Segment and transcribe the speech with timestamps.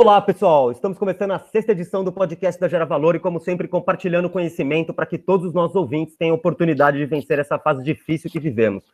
[0.00, 0.70] Olá, pessoal!
[0.70, 4.94] Estamos começando a sexta edição do podcast da Gera Valor e, como sempre, compartilhando conhecimento
[4.94, 8.84] para que todos os nossos ouvintes tenham oportunidade de vencer essa fase difícil que vivemos.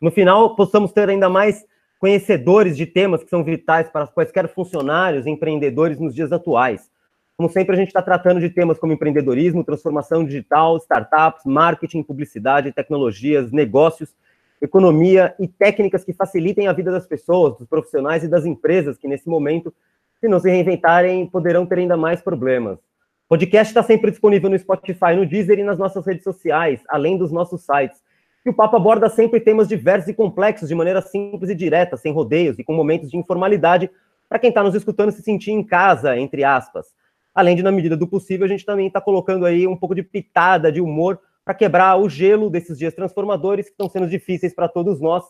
[0.00, 1.66] No final, possamos ter ainda mais
[1.98, 6.88] conhecedores de temas que são vitais para quaisquer funcionários e empreendedores nos dias atuais.
[7.36, 12.70] Como sempre, a gente está tratando de temas como empreendedorismo, transformação digital, startups, marketing, publicidade,
[12.70, 14.14] tecnologias, negócios,
[14.62, 19.08] economia e técnicas que facilitem a vida das pessoas, dos profissionais e das empresas que,
[19.08, 19.74] nesse momento,
[20.24, 22.78] se não se reinventarem, poderão ter ainda mais problemas.
[22.78, 27.18] O podcast está sempre disponível no Spotify, no Deezer e nas nossas redes sociais, além
[27.18, 28.02] dos nossos sites.
[28.42, 32.10] E o papo aborda sempre temas diversos e complexos, de maneira simples e direta, sem
[32.10, 33.90] rodeios e com momentos de informalidade,
[34.26, 36.86] para quem está nos escutando se sentir em casa, entre aspas.
[37.34, 40.02] Além de, na medida do possível, a gente também está colocando aí um pouco de
[40.02, 44.68] pitada de humor para quebrar o gelo desses dias transformadores que estão sendo difíceis para
[44.68, 45.22] todos nós,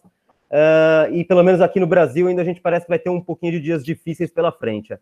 [0.51, 3.21] Uh, e pelo menos aqui no Brasil ainda a gente parece que vai ter um
[3.21, 4.97] pouquinho de dias difíceis pela frente.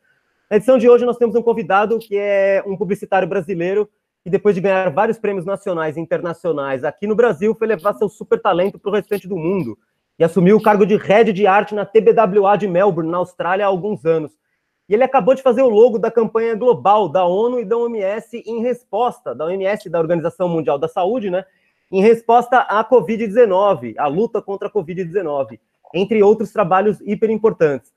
[0.50, 3.88] Na edição de hoje nós temos um convidado que é um publicitário brasileiro
[4.22, 8.08] que depois de ganhar vários prêmios nacionais e internacionais aqui no Brasil foi levar seu
[8.08, 9.76] super talento para o restante do mundo
[10.18, 13.68] e assumiu o cargo de head de arte na TBWA de Melbourne, na Austrália, há
[13.68, 14.32] alguns anos.
[14.88, 18.42] E ele acabou de fazer o logo da campanha global da ONU e da OMS
[18.46, 21.44] em resposta, da OMS, da Organização Mundial da Saúde, né,
[21.92, 25.60] em resposta à Covid-19, à luta contra a Covid-19,
[25.92, 27.92] entre outros trabalhos hiper importantes.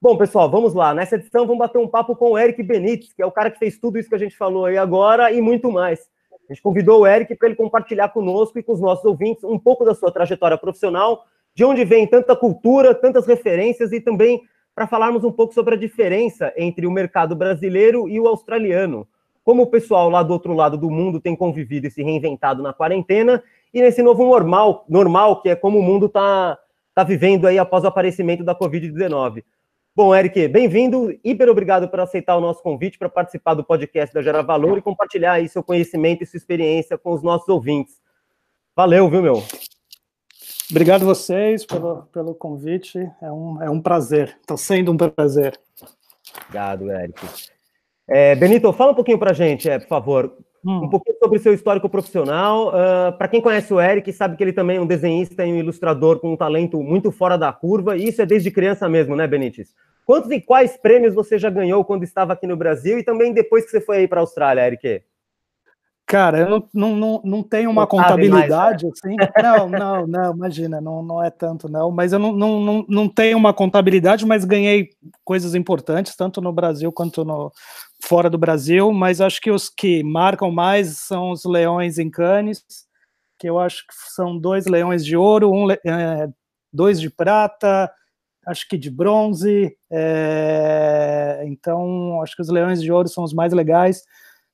[0.00, 0.94] Bom, pessoal, vamos lá.
[0.94, 3.58] Nessa edição, vamos bater um papo com o Eric Benites, que é o cara que
[3.58, 6.08] fez tudo isso que a gente falou aí agora e muito mais.
[6.48, 9.58] A gente convidou o Eric para ele compartilhar conosco e com os nossos ouvintes um
[9.58, 14.42] pouco da sua trajetória profissional, de onde vem tanta cultura, tantas referências e também
[14.74, 19.06] para falarmos um pouco sobre a diferença entre o mercado brasileiro e o australiano
[19.46, 22.72] como o pessoal lá do outro lado do mundo tem convivido e se reinventado na
[22.72, 23.40] quarentena,
[23.72, 26.58] e nesse novo normal, normal que é como o mundo está
[26.92, 29.44] tá vivendo aí após o aparecimento da Covid-19.
[29.94, 34.20] Bom, Eric, bem-vindo, hiper obrigado por aceitar o nosso convite para participar do podcast da
[34.20, 38.00] Gera Valor e compartilhar aí seu conhecimento e sua experiência com os nossos ouvintes.
[38.74, 39.44] Valeu, viu, meu?
[40.68, 45.56] Obrigado vocês pelo, pelo convite, é um, é um prazer, está sendo um prazer.
[46.48, 47.54] Obrigado, Eric.
[48.08, 50.84] É, Benito, fala um pouquinho para a gente, é, por favor, hum.
[50.84, 52.68] um pouquinho sobre o seu histórico profissional.
[52.68, 55.52] Uh, ah, para quem conhece o Eric, sabe que ele também é um desenhista e
[55.52, 59.16] um ilustrador com um talento muito fora da curva, e isso é desde criança mesmo,
[59.16, 59.74] né, Benites?
[60.04, 63.64] Quantos e quais prêmios você já ganhou quando estava aqui no Brasil e também depois
[63.64, 65.02] que você foi aí para a Austrália, Eric?
[66.06, 69.16] Cara, eu não, não, não, não tenho uma não contabilidade mais, né?
[69.26, 69.42] assim.
[69.42, 71.90] Não, não, não, imagina, não, não é tanto, não.
[71.90, 74.90] Mas eu não, não, não, não tenho uma contabilidade, mas ganhei
[75.24, 77.50] coisas importantes, tanto no Brasil quanto no,
[78.02, 78.92] fora do Brasil.
[78.92, 82.64] Mas acho que os que marcam mais são os leões em Cannes,
[83.38, 86.28] que eu acho que são dois leões de ouro, um, é,
[86.72, 87.90] dois de prata,
[88.46, 89.76] acho que de bronze.
[89.90, 94.02] É, então, acho que os leões de ouro são os mais legais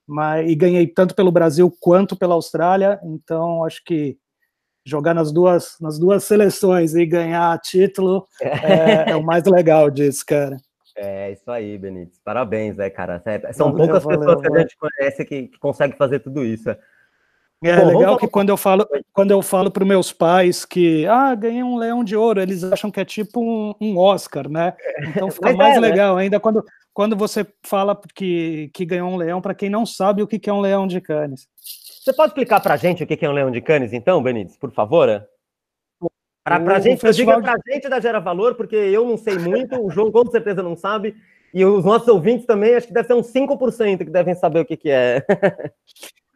[0.07, 4.19] mas, e ganhei tanto pelo Brasil quanto pela Austrália, então acho que
[4.85, 10.25] jogar nas duas, nas duas seleções e ganhar título é, é o mais legal disso,
[10.27, 10.57] cara.
[10.97, 12.21] É isso aí, Benítez.
[12.25, 13.23] Parabéns, né, cara.
[13.25, 14.53] É, são valeu, poucas valeu, pessoas valeu.
[14.53, 16.71] que a gente conhece que, que conseguem fazer tudo isso.
[17.65, 21.33] É Bom, legal que quando eu falo quando eu falo para meus pais que ah
[21.33, 25.31] ganhei um leão de ouro eles acham que é tipo um, um Oscar né então
[25.31, 25.89] fica mais é, né?
[25.89, 26.23] legal né?
[26.23, 30.27] ainda quando quando você fala que, que ganhou um leão, para quem não sabe o
[30.27, 31.49] que é um leão de canes.
[31.57, 34.57] Você pode explicar para a gente o que é um leão de canes, então, Benítez,
[34.57, 35.25] por favor?
[36.45, 37.37] Para a gente, festival...
[37.37, 40.29] diga para a gente da Gera Valor, porque eu não sei muito, o João com
[40.31, 41.15] certeza não sabe,
[41.55, 44.65] e os nossos ouvintes também, acho que deve ser uns 5% que devem saber o
[44.65, 45.25] que, que é.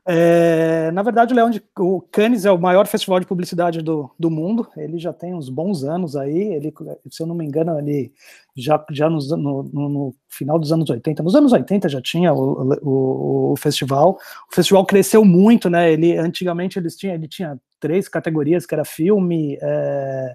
[0.08, 4.08] É, na verdade, o Leão de o Cannes é o maior festival de publicidade do,
[4.16, 4.68] do mundo.
[4.76, 6.54] Ele já tem uns bons anos aí.
[6.54, 6.72] Ele,
[7.10, 8.12] se eu não me engano, ele
[8.56, 12.32] já, já nos, no, no, no, final dos anos 80, nos anos 80 já tinha
[12.32, 14.16] o, o, o, festival.
[14.48, 15.92] O festival cresceu muito, né?
[15.92, 20.34] Ele antigamente eles tinha, ele tinha três categorias, que era filme, é,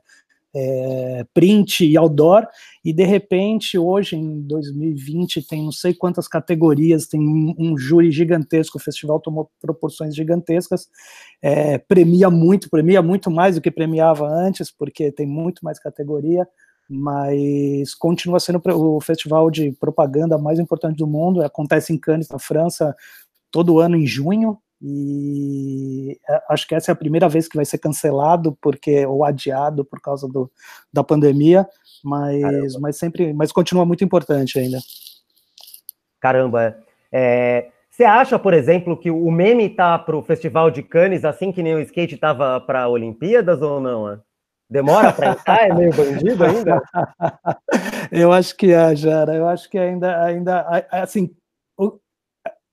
[0.54, 2.46] é, print e outdoor,
[2.84, 8.12] e de repente, hoje, em 2020, tem não sei quantas categorias, tem um, um júri
[8.12, 10.90] gigantesco, o festival tomou proporções gigantescas,
[11.42, 16.48] é, premia muito, premia muito mais do que premiava antes, porque tem muito mais categoria,
[16.90, 22.38] mas continua sendo o festival de propaganda mais importante do mundo, acontece em Cannes, na
[22.38, 22.94] França,
[23.50, 27.66] todo ano em junho, e é, acho que essa é a primeira vez que vai
[27.66, 30.52] ser cancelado porque ou adiado por causa do,
[30.92, 31.68] da pandemia,
[32.04, 34.80] mas, mas sempre, mas continua muito importante ainda.
[36.20, 36.78] Caramba,
[37.12, 41.52] é, você acha, por exemplo, que o meme tá para o Festival de Cannes assim
[41.52, 44.10] que nem o skate estava para Olimpíadas ou não?
[44.10, 44.20] É?
[44.70, 45.70] Demora para entrar?
[45.70, 46.82] É meio bandido ainda?
[48.10, 49.36] eu acho que é, Jara.
[49.36, 51.30] Eu acho que ainda, ainda assim,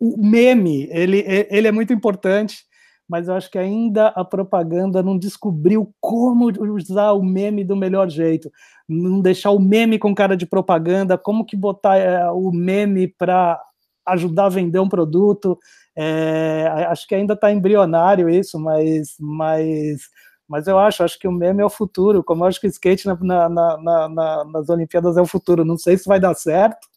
[0.01, 2.65] o meme, ele, ele é muito importante,
[3.09, 8.09] mas eu acho que ainda a propaganda não descobriu como usar o meme do melhor
[8.11, 8.51] jeito,
[8.89, 13.61] não deixar o meme com cara de propaganda, como que botar é, o meme para
[14.07, 15.59] ajudar a vender um produto.
[15.97, 20.01] É, acho que ainda está embrionário isso, mas, mas
[20.49, 22.71] mas eu acho, acho que o meme é o futuro, como eu acho que o
[22.71, 23.49] skate na, na,
[23.79, 25.63] na, na, nas Olimpíadas é o futuro.
[25.65, 26.89] Não sei se vai dar certo,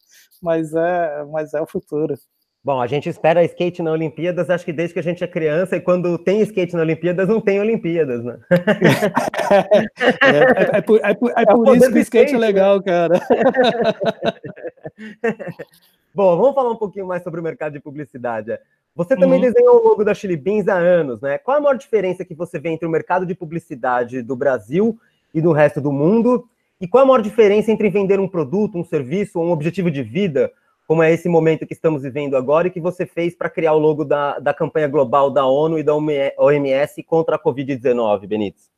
[0.42, 2.16] mas é, mas é o futuro.
[2.64, 5.78] Bom, a gente espera skate na Olimpíadas, acho que desde que a gente é criança,
[5.78, 8.38] e quando tem skate na Olimpíadas, não tem Olimpíadas, né?
[10.22, 12.40] é, é, é, por, é, por, é, é por isso que o skate, é né?
[12.40, 12.84] legal, né?
[12.86, 13.20] cara.
[16.14, 18.56] Bom, vamos falar um pouquinho mais sobre o mercado de publicidade.
[18.96, 19.52] Você também uhum.
[19.52, 21.40] desenhou o logo da Chili Beans há anos, né?
[21.40, 25.00] Qual a maior diferença que você vê entre o mercado de publicidade do Brasil
[25.34, 26.48] e do resto do mundo?
[26.80, 30.04] E qual a maior diferença entre vender um produto, um serviço ou um objetivo de
[30.04, 30.52] vida,
[30.92, 33.80] como é esse momento que estamos vivendo agora e que você fez para criar o
[33.80, 38.70] logo da, da campanha global da ONU e da OMS contra a Covid-19, Benítez?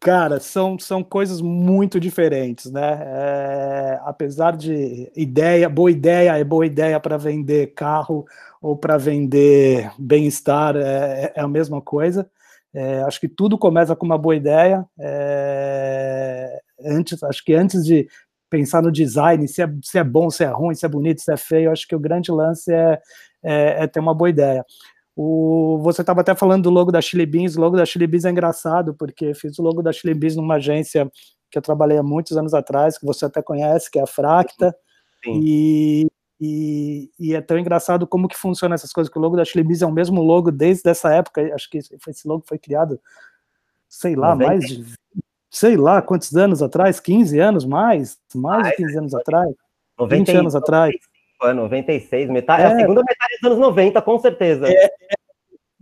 [0.00, 2.98] Cara, são, são coisas muito diferentes, né?
[3.02, 8.24] É, apesar de ideia, boa ideia é boa ideia para vender carro
[8.58, 12.26] ou para vender bem-estar, é, é, a mesma coisa.
[12.72, 14.82] É, acho que tudo começa com uma boa ideia.
[14.98, 18.08] É, antes, acho que antes de
[18.50, 21.32] pensar no design, se é, se é bom, se é ruim, se é bonito, se
[21.32, 23.00] é feio, acho que o grande lance é,
[23.42, 24.64] é, é ter uma boa ideia.
[25.14, 28.24] O, você estava até falando do logo da Chili Beans, o logo da Chili Beans
[28.24, 31.10] é engraçado, porque fiz o logo da Chili Beans numa agência
[31.50, 34.74] que eu trabalhei há muitos anos atrás, que você até conhece, que é a Fracta,
[35.26, 36.06] e,
[36.40, 39.64] e, e, é tão engraçado como que funciona essas coisas, que o logo da Chili
[39.64, 43.00] Beans é o mesmo logo desde essa época, acho que esse logo foi criado,
[43.88, 44.84] sei lá, mais de,
[45.50, 49.54] sei lá, quantos anos atrás, 15 anos, mais, mais de 15 anos atrás,
[50.08, 50.94] 20 anos atrás?
[51.42, 54.66] é 96, metade, é, a segunda metade dos anos 90, com certeza.
[54.68, 54.90] É,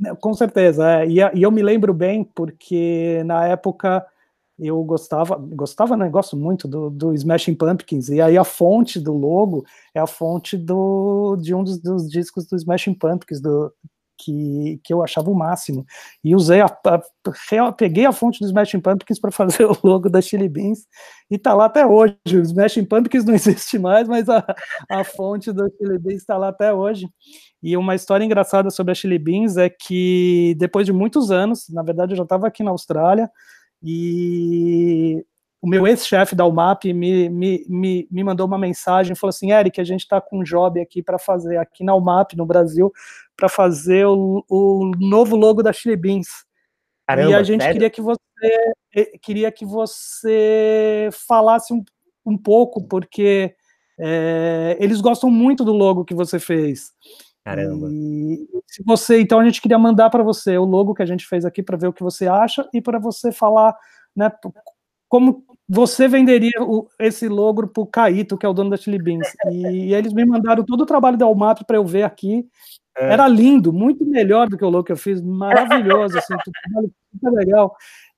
[0.05, 1.07] é, com certeza, é.
[1.07, 4.05] e, e, eu me lembro bem, porque na época
[4.59, 9.13] eu gostava, gostava, né, gosto muito do, do Smashing Pumpkins, e aí a fonte do
[9.13, 9.65] logo
[9.95, 13.73] é a fonte do, de um dos, dos discos do Smashing Pumpkins, do,
[14.19, 15.85] que, que eu achava o máximo.
[16.23, 20.21] E usei a, a peguei a fonte do Smashing Pumpkins para fazer o logo da
[20.21, 20.87] Chili Beans
[21.31, 22.17] e tá lá até hoje.
[22.27, 24.45] O Smashing Pumpkins não existe mais, mas a,
[24.91, 27.09] a fonte do Chili Beans está lá até hoje.
[27.63, 31.83] E uma história engraçada sobre a Chili Beans é que depois de muitos anos, na
[31.83, 33.31] verdade eu já estava aqui na Austrália
[33.83, 35.25] e
[35.67, 39.81] o meu ex-chefe da UMAP me, me, me, me mandou uma mensagem, falou assim, Eric,
[39.81, 42.93] a gente está com um job aqui para fazer aqui na UMAP, no Brasil,
[43.37, 46.29] para fazer o, o, novo logo da Chili Beans.
[47.05, 47.75] Caramba, e a gente sério?
[47.75, 48.21] queria que você
[48.95, 51.85] eh, queria que você falasse um,
[52.25, 53.53] um pouco, porque
[53.99, 56.93] é, eles gostam muito do logo que você fez.
[57.45, 57.89] Caramba.
[57.91, 61.27] E se você, então a gente queria mandar para você o logo que a gente
[61.27, 63.77] fez aqui para ver o que você acha e para você falar,
[64.15, 64.31] né,
[65.09, 69.03] como você venderia o, esse logo para o Caíto, que é o dono da Chili
[69.03, 69.27] Beans.
[69.51, 72.47] E, e, eles me mandaram todo o trabalho da Almap para eu ver aqui.
[72.97, 73.13] É.
[73.13, 77.33] Era lindo, muito melhor do que o logo que eu fiz, maravilhoso, assim, tudo, super
[77.33, 77.75] legal.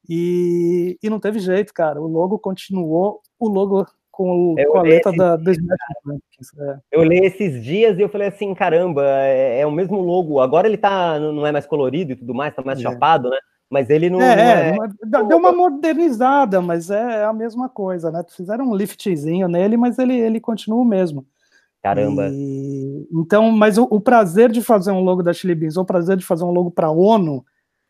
[0.09, 2.01] E, e não teve jeito, cara.
[2.01, 5.79] O logo continuou, o logo com, o, com a letra da, do Smash
[6.59, 6.79] é.
[6.91, 10.41] Eu li esses dias e eu falei assim, caramba, é, é, o mesmo logo.
[10.41, 12.83] Agora ele tá, não é mais colorido e tudo mais, tá mais é.
[12.83, 13.39] chapado, né?
[13.71, 14.21] Mas ele não.
[14.21, 15.25] É, não é...
[15.25, 18.25] deu uma modernizada, mas é a mesma coisa, né?
[18.35, 21.27] Fizeram um liftzinho nele, mas ele, ele continua o mesmo.
[21.83, 22.29] Caramba.
[22.33, 25.87] E, então, mas o, o, prazer de fazer um logo da Chili Beans, ou o
[25.87, 27.45] prazer de fazer um logo para a ONU,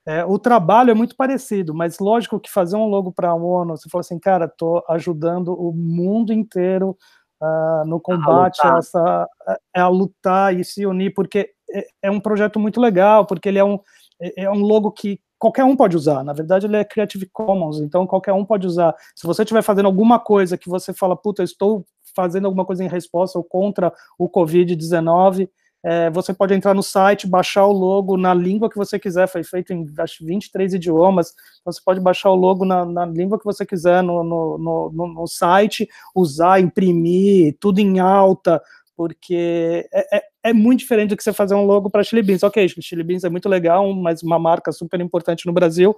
[0.07, 3.77] é, o trabalho é muito parecido, mas lógico que fazer um logo para a ONU,
[3.77, 6.97] você fala assim, cara, tô ajudando o mundo inteiro
[7.43, 12.11] uh, no combate a, a essa, a, a, lutar e se unir, porque é, é,
[12.11, 13.79] um projeto muito legal, porque ele é um,
[14.21, 16.25] é, é um logo que qualquer um pode usar.
[16.25, 18.95] Na verdade, ele é Creative Commons, então qualquer um pode usar.
[19.15, 22.83] Se você estiver fazendo alguma coisa que você fala, puta, eu estou fazendo alguma coisa
[22.85, 25.49] em resposta ou contra o Covid-19,
[25.85, 29.45] é, você pode entrar no site, baixar o logo na língua que você quiser, foi
[29.45, 33.45] feito em acho, 23 idiomas, então você pode baixar o logo na, na língua que
[33.45, 38.61] você quiser no, no, no, no, site, usar, imprimir, tudo em alta,
[38.99, 42.43] porque é, é, é, muito diferente do que você fazer um logo para Chili Beans.
[42.43, 45.95] Ok, Chili Beans é muito legal, mas uma marca super importante no Brasil,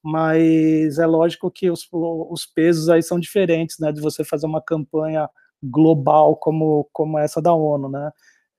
[0.00, 4.62] mas é lógico que os, os pesos aí são diferentes, né, de você fazer uma
[4.62, 5.28] campanha
[5.60, 8.12] global como, como essa da ONU, né?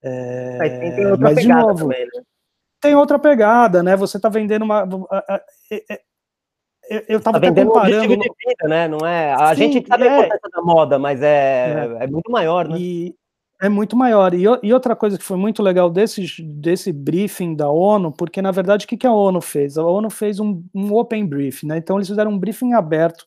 [0.03, 2.23] É, tem, tem outra mas, de novo, também, né?
[2.81, 3.95] tem outra pegada, né?
[3.95, 4.85] Você está vendendo uma.
[5.71, 5.85] É,
[7.07, 7.95] eu estava tá vendendo comparando...
[7.95, 8.87] objetivo de vida, né?
[8.87, 9.33] Não é...
[9.33, 10.09] A Sim, gente sabe é...
[10.09, 12.03] a importância da moda, mas é, é.
[12.03, 12.77] é muito maior, né?
[12.77, 13.15] E,
[13.61, 14.33] é muito maior.
[14.33, 18.51] E, e, outra coisa que foi muito legal desse, desse briefing da ONU, porque na
[18.51, 19.77] verdade o que, que a ONU fez?
[19.77, 21.77] A ONU fez um, um open briefing, né?
[21.77, 23.25] Então eles fizeram um briefing aberto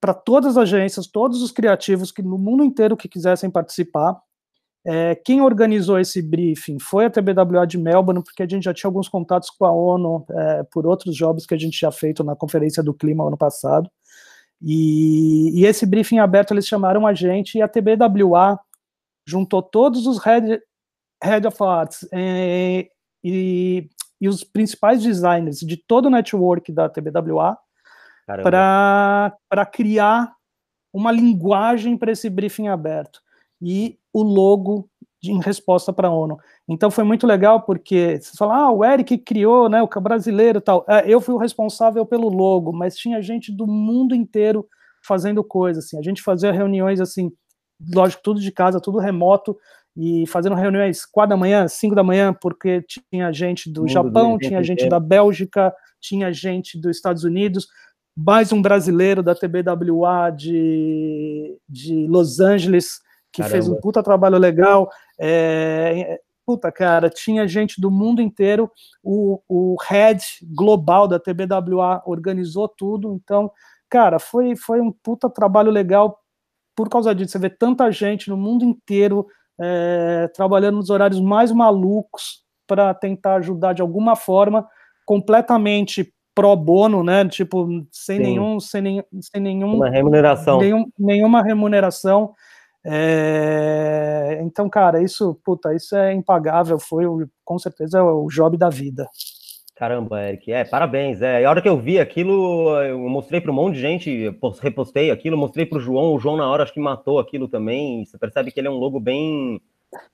[0.00, 4.16] para todas as agências, todos os criativos que no mundo inteiro que quisessem participar.
[4.86, 8.86] É, quem organizou esse briefing foi a TBWA de Melbourne, porque a gente já tinha
[8.86, 12.36] alguns contatos com a ONU é, por outros jobs que a gente tinha feito na
[12.36, 13.88] Conferência do Clima ano passado.
[14.60, 18.58] E, e, esse briefing aberto eles chamaram a gente e a TBWA
[19.26, 20.60] juntou todos os head,
[21.22, 22.88] head of arts é,
[23.22, 23.88] e,
[24.20, 27.56] e os principais designers de todo o network da TBWA
[28.42, 30.34] para criar
[30.92, 33.20] uma linguagem para esse briefing aberto
[33.60, 34.88] e o logo
[35.20, 36.38] de, em resposta para a ONU.
[36.68, 40.84] Então foi muito legal porque você fala, ah, o Eric criou, né, o brasileiro tal.
[40.88, 44.66] É, eu fui o responsável pelo logo, mas tinha gente do mundo inteiro
[45.02, 45.98] fazendo coisas assim.
[45.98, 47.32] A gente fazia reuniões assim,
[47.94, 49.56] lógico, tudo de casa, tudo remoto
[49.96, 54.62] e fazendo reuniões quatro da manhã, cinco da manhã, porque tinha gente do Japão, tinha
[54.62, 57.68] gente da Bélgica, tinha gente dos Estados Unidos,
[58.16, 63.00] mais um brasileiro da TBWA de, de Los Angeles,
[63.32, 63.52] que Caramba.
[63.52, 64.88] fez um puta trabalho legal.
[65.18, 68.70] É, puta, cara, tinha gente do mundo inteiro.
[69.02, 70.22] O, o head
[70.54, 73.14] global da TBWA organizou tudo.
[73.14, 73.50] Então,
[73.90, 76.23] cara, foi, foi um puta trabalho legal
[76.74, 77.32] por causa disso.
[77.32, 79.26] Você vê tanta gente no mundo inteiro
[79.60, 84.66] é, trabalhando nos horários mais malucos para tentar ajudar de alguma forma,
[85.04, 87.26] completamente pro bono, né?
[87.28, 88.22] Tipo, sem Sim.
[88.22, 92.32] nenhum, sem, nem, sem nenhum uma remuneração, nenhum, nenhuma remuneração.
[92.86, 96.78] É, então, cara, isso, puta, isso é impagável.
[96.78, 97.04] Foi,
[97.44, 99.08] com certeza, o job da vida.
[99.74, 101.20] Caramba, Eric, é, parabéns.
[101.20, 105.10] É, a hora que eu vi aquilo, eu mostrei para um monte de gente, repostei
[105.10, 108.04] aquilo, mostrei para o João, o João na hora acho que matou aquilo também.
[108.04, 109.60] Você percebe que ele é um logo bem.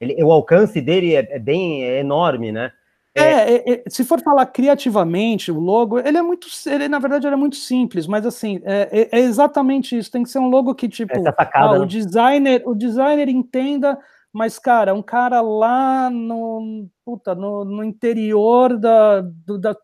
[0.01, 2.73] Ele, o alcance dele é, é bem é enorme, né?
[3.15, 7.27] É, é, é, se for falar criativamente, o logo, ele é muito, ele na verdade
[7.27, 10.11] ele é muito simples, mas assim, é, é, é exatamente isso.
[10.11, 11.79] Tem que ser um logo que tipo, sacada, ah, né?
[11.81, 13.99] o designer, o designer entenda,
[14.33, 19.77] mas cara, um cara lá no, puta, no, no interior da, do, da,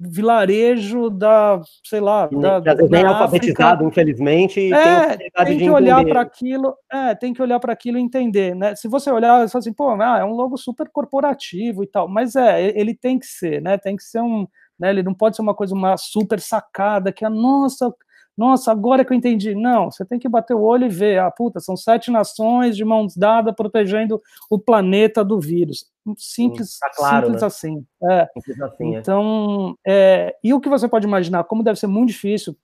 [0.00, 6.74] vilarejo da, sei lá, da, bem alfabetizado, infelizmente, é, tem, tem que olhar para aquilo,
[6.90, 8.76] é, tem que olhar para aquilo e entender, né?
[8.76, 12.08] Se você olhar, você fala assim, pô, ah, é um logo super corporativo e tal,
[12.08, 13.76] mas é, ele tem que ser, né?
[13.76, 14.46] Tem que ser um,
[14.78, 14.90] né?
[14.90, 17.92] Ele não pode ser uma coisa uma super sacada que a nossa
[18.38, 19.52] nossa, agora que eu entendi.
[19.52, 21.18] Não, você tem que bater o olho e ver.
[21.18, 25.90] Ah, puta, são sete nações de mãos dadas protegendo o planeta do vírus.
[26.16, 27.46] Simples, tá claro, simples né?
[27.48, 27.86] assim.
[28.00, 28.28] É.
[28.32, 28.94] Simples assim.
[28.94, 28.98] É.
[29.00, 30.36] Então, é.
[30.42, 32.56] e o que você pode imaginar, como deve ser muito difícil,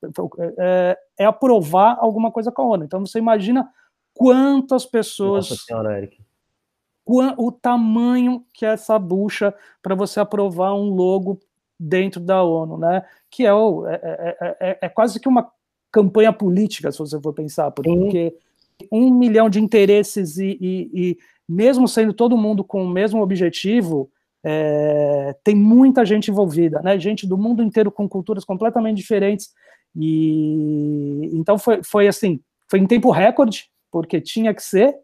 [0.56, 2.84] é, é aprovar alguma coisa com a ONU.
[2.84, 3.68] Então, você imagina
[4.14, 5.50] quantas pessoas.
[5.50, 6.22] Nossa senhora, Eric.
[7.04, 9.52] O tamanho que é essa bucha
[9.82, 11.40] para você aprovar um logo
[11.78, 13.04] dentro da ONU, né?
[13.30, 15.50] Que é, o, é, é, é, quase que uma
[15.94, 18.34] campanha política, se você for pensar, porque
[18.80, 18.88] Sim.
[18.90, 24.10] um milhão de interesses e, e, e, mesmo sendo todo mundo com o mesmo objetivo,
[24.42, 26.98] é, tem muita gente envolvida, né?
[26.98, 29.52] Gente do mundo inteiro com culturas completamente diferentes.
[29.94, 34.96] E então foi, foi assim, foi em tempo recorde, porque tinha que ser,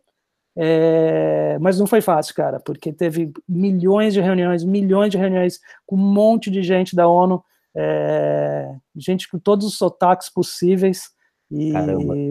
[0.56, 5.94] é, mas não foi fácil, cara, porque teve milhões de reuniões, milhões de reuniões com
[5.94, 7.40] um monte de gente da ONU
[7.76, 11.10] é, gente com todos os sotaques possíveis.
[11.50, 11.72] E,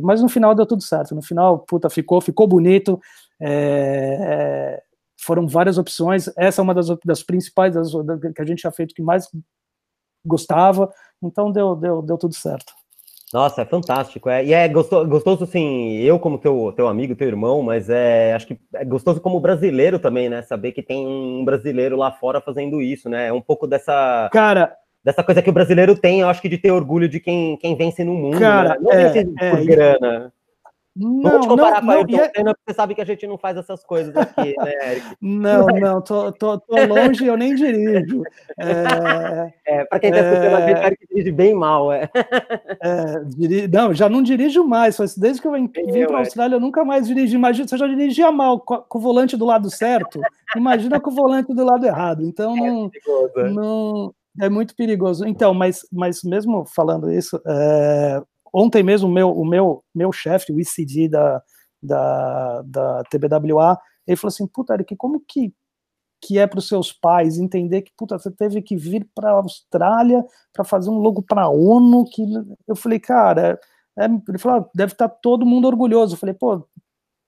[0.01, 1.13] mas no final deu tudo certo.
[1.13, 2.99] No final, puta, ficou, ficou bonito.
[3.41, 4.83] É, é,
[5.19, 6.29] foram várias opções.
[6.37, 7.91] Essa é uma das, das principais das,
[8.33, 9.29] que a gente já feito que mais
[10.25, 10.91] gostava.
[11.21, 12.73] Então deu, deu, deu tudo certo.
[13.31, 14.27] Nossa, é fantástico.
[14.27, 18.33] É, e é gostoso, gostoso, assim, eu como teu, teu amigo, teu irmão, mas é,
[18.33, 20.41] acho que é gostoso como brasileiro também, né?
[20.41, 23.27] Saber que tem um brasileiro lá fora fazendo isso, né?
[23.27, 24.29] É um pouco dessa.
[24.31, 27.57] Cara, dessa coisa que o brasileiro tem, eu acho que de ter orgulho de quem,
[27.57, 28.77] quem vence no mundo, Cara, né?
[28.81, 30.33] não é, vence é, por grana.
[30.95, 32.31] Não, Vamos te comparar não, com a Ayrton é...
[32.35, 35.05] Senna, você sabe que a gente não faz essas coisas aqui, né, Eric?
[35.21, 38.23] Não, não, tô, tô, tô longe eu nem dirijo.
[38.57, 42.09] É, é para quem está escutando a gente, Eric dirige bem mal, é.
[42.81, 43.67] é diri...
[43.69, 46.83] Não, já não dirijo mais, desde que eu vim, vim para a Austrália eu nunca
[46.83, 47.35] mais dirigi.
[47.35, 50.19] Imagina, você já dirigia mal com, com, o volante do lado certo,
[50.53, 52.23] imagina com o volante do lado errado.
[52.25, 52.91] Então, é não,
[53.37, 55.25] é não, é muito perigoso.
[55.25, 58.21] Então, mas, mas mesmo falando isso, é,
[58.53, 61.41] ontem mesmo o meu, o meu, meu chefe, o ICD da,
[61.81, 63.77] da, da TBWA,
[64.07, 65.53] ele falou assim, puta, Eric, como que
[66.21, 69.35] que é para os seus pais entender que puta, você teve que vir para a
[69.35, 72.23] Austrália para fazer um logo para a ONU que
[72.67, 73.59] eu falei cara
[73.97, 76.67] é, ele falou ah, deve estar tá todo mundo orgulhoso eu falei pô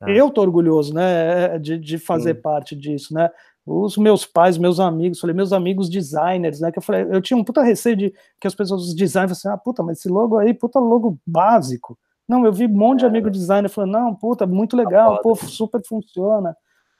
[0.02, 0.10] ah.
[0.10, 2.42] eu tô orgulhoso né de, de fazer Sim.
[2.42, 3.30] parte disso né
[3.72, 7.38] os meus pais meus amigos falei meus amigos designers né que eu falei eu tinha
[7.38, 10.38] um puta receio de que as pessoas os designers assim ah puta mas esse logo
[10.38, 11.98] aí puta logo básico.
[12.28, 15.82] Não eu vi um monte de amigo designer falando não puta muito legal pô super
[15.86, 16.56] funciona.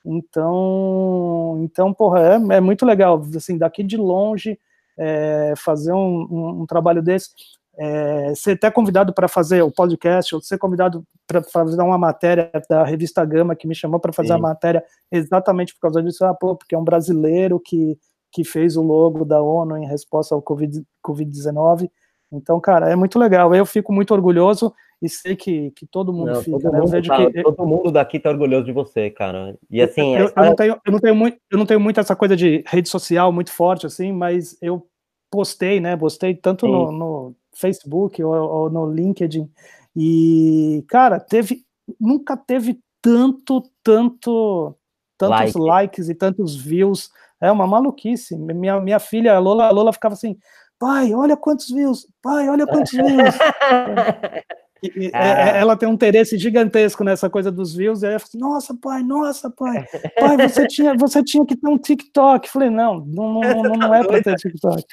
[0.06, 4.60] Então, então porra, é, é muito legal, assim, daqui de longe,
[4.98, 7.30] é, fazer um, um, um, trabalho desse,
[7.78, 12.52] é, ser até convidado para fazer o podcast, ou ser convidado para fazer uma matéria
[12.70, 14.36] da revista Gama, que me chamou para fazer Sim.
[14.36, 17.98] a matéria exatamente por causa disso, ah, pô, porque é um brasileiro que,
[18.32, 21.92] que fez o logo da ONU em resposta ao Covid-19, COVID
[22.34, 26.32] então, cara, é muito legal, eu fico muito orgulhoso, e sei que, que todo mundo
[26.32, 26.80] não, fica, todo né?
[26.80, 27.44] Mundo tá, que...
[27.44, 29.58] Todo mundo daqui tá orgulhoso de você, cara.
[29.70, 30.16] E assim.
[30.16, 32.64] Eu, eu, não, tenho, eu, não, tenho muito, eu não tenho muito essa coisa de
[32.68, 34.88] rede social muito forte, assim, mas eu
[35.32, 35.98] postei, né?
[35.98, 39.50] Postei tanto no, no, Facebook ou, ou, no LinkedIn.
[39.96, 41.66] E, cara, teve.
[42.00, 44.76] Nunca teve tanto, tanto.
[45.18, 45.60] Tantos like.
[45.60, 47.10] likes e tantos views.
[47.40, 48.38] É uma maluquice.
[48.38, 50.38] Minha, minha filha, a Lola, a Lola ficava assim,
[50.80, 53.08] pai, olha quantos views, pai, olha quantos views.
[54.84, 55.58] E, ah.
[55.58, 59.04] Ela tem um interesse gigantesco nessa coisa dos views, e aí eu falei, nossa, pai,
[59.04, 59.86] nossa, pai,
[60.20, 62.48] pai, você tinha, você tinha que ter um TikTok.
[62.48, 64.84] Eu falei, não, não, não, não é para ter TikTok.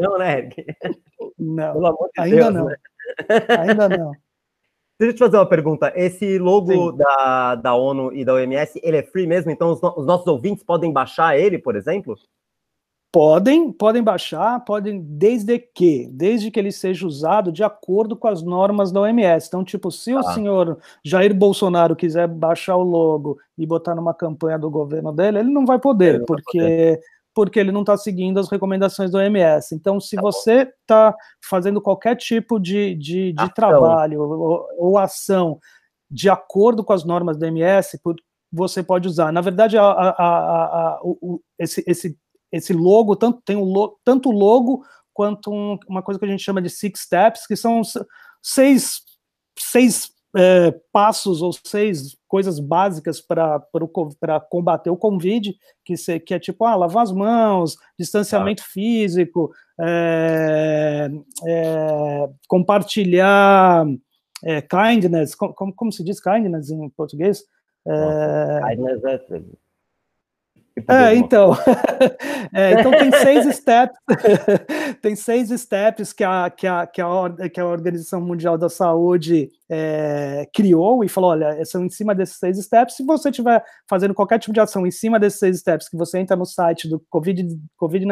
[0.00, 0.64] não, né, Eric?
[1.38, 2.64] Não, de ainda Deus, não.
[2.66, 2.76] Né?
[3.58, 4.12] Ainda não.
[4.98, 5.92] Deixa eu te fazer uma pergunta.
[5.96, 9.50] Esse logo da, da ONU e da OMS, ele é free mesmo?
[9.50, 12.14] Então os, os nossos ouvintes podem baixar ele, por exemplo?
[13.12, 18.42] Podem, podem baixar, podem, desde que, desde que ele seja usado de acordo com as
[18.42, 19.46] normas da OMS.
[19.46, 20.20] Então, tipo, se ah.
[20.20, 25.40] o senhor Jair Bolsonaro quiser baixar o logo e botar numa campanha do governo dele,
[25.40, 27.00] ele não vai poder, não porque, vai poder.
[27.34, 29.74] porque ele não está seguindo as recomendações da OMS.
[29.74, 31.14] Então, se tá você está
[31.44, 35.58] fazendo qualquer tipo de, de, de trabalho ou, ou, ação
[36.10, 38.00] de acordo com as normas da OMS,
[38.50, 39.30] você pode usar.
[39.32, 41.00] Na verdade, a, a, a,
[41.58, 42.18] esse, esse
[42.52, 46.42] esse logo, tanto tem um lo, tanto logo quanto um, uma coisa que a gente
[46.42, 47.82] chama de six steps, que são
[48.42, 49.00] seis,
[49.58, 53.60] seis é, passos ou seis coisas básicas para
[54.50, 58.70] combater o Covid, que, se, que é tipo, ah, lavar as mãos, distanciamento ah.
[58.70, 61.10] físico, é,
[61.46, 63.86] é, compartilhar
[64.44, 67.44] é, kindness, como, como se diz kindness em português?
[67.86, 69.42] É, kindness é
[70.88, 71.52] é, então.
[72.52, 73.96] é, então tem seis steps,
[75.00, 79.50] tem seis steps que a, que a, que a, que a Organização Mundial da Saúde
[79.70, 82.96] é, criou e falou: olha, são em cima desses seis steps.
[82.96, 86.18] Se você estiver fazendo qualquer tipo de ação em cima desses seis steps, que você
[86.18, 88.06] entra no site do COVID-19 COVID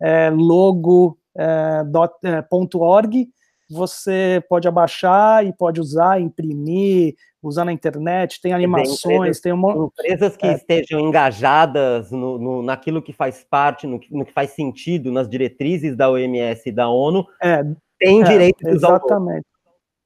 [0.00, 3.26] é, logo.org, é,
[3.70, 9.72] você pode abaixar e pode usar, imprimir, usar na internet, tem animações, empresas, tem uma...
[9.72, 10.54] Empresas que é.
[10.54, 15.96] estejam engajadas no, no, naquilo que faz parte, no, no, que faz sentido, nas diretrizes
[15.96, 17.64] da OMS e da ONU, é,
[17.98, 19.46] tem é, direito de usar Exatamente.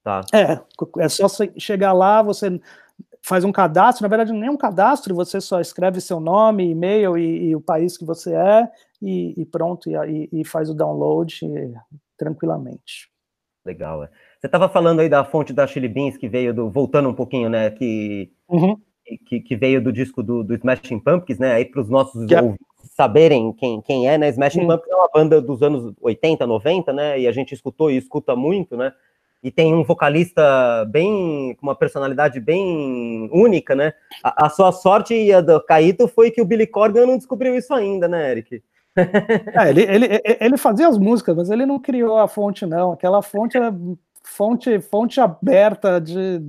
[0.05, 0.21] Tá.
[0.33, 0.61] É,
[0.99, 2.61] é só chegar lá, você
[3.23, 7.51] faz um cadastro, na verdade nem um cadastro, você só escreve seu nome, e-mail e,
[7.51, 8.69] e o país que você é,
[9.01, 11.41] e, e pronto, e, e, faz o download
[12.17, 13.11] tranquilamente.
[13.65, 14.11] Legal, é.
[14.43, 16.69] Você estava falando aí da fonte da Chili Beans, que veio do.
[16.69, 17.71] Voltando um pouquinho, né?
[17.71, 18.77] Que, uhum.
[19.25, 21.53] que, que, veio do disco do, do Smashing Pumpkins, né?
[21.53, 22.43] Aí para os nossos yeah.
[22.45, 24.29] ouvintes saberem quem, quem é, né?
[24.31, 24.67] Smashing uhum.
[24.67, 27.21] Pumpkins é uma banda dos anos 80, 90, né?
[27.21, 28.93] E a gente escutou e escuta muito, né?
[29.45, 31.55] E tem um vocalista bem.
[31.61, 33.93] com uma personalidade bem única, né?
[34.25, 37.55] A, a sua sorte e a do Caíto foi que o Billy Corgan não descobriu
[37.55, 38.61] isso ainda, né, Eric?
[39.55, 42.93] É, ele, ele, ele fazia as músicas, mas ele não criou a fonte, não.
[42.93, 43.73] Aquela fonte era
[44.33, 46.43] fonte, fonte aberta de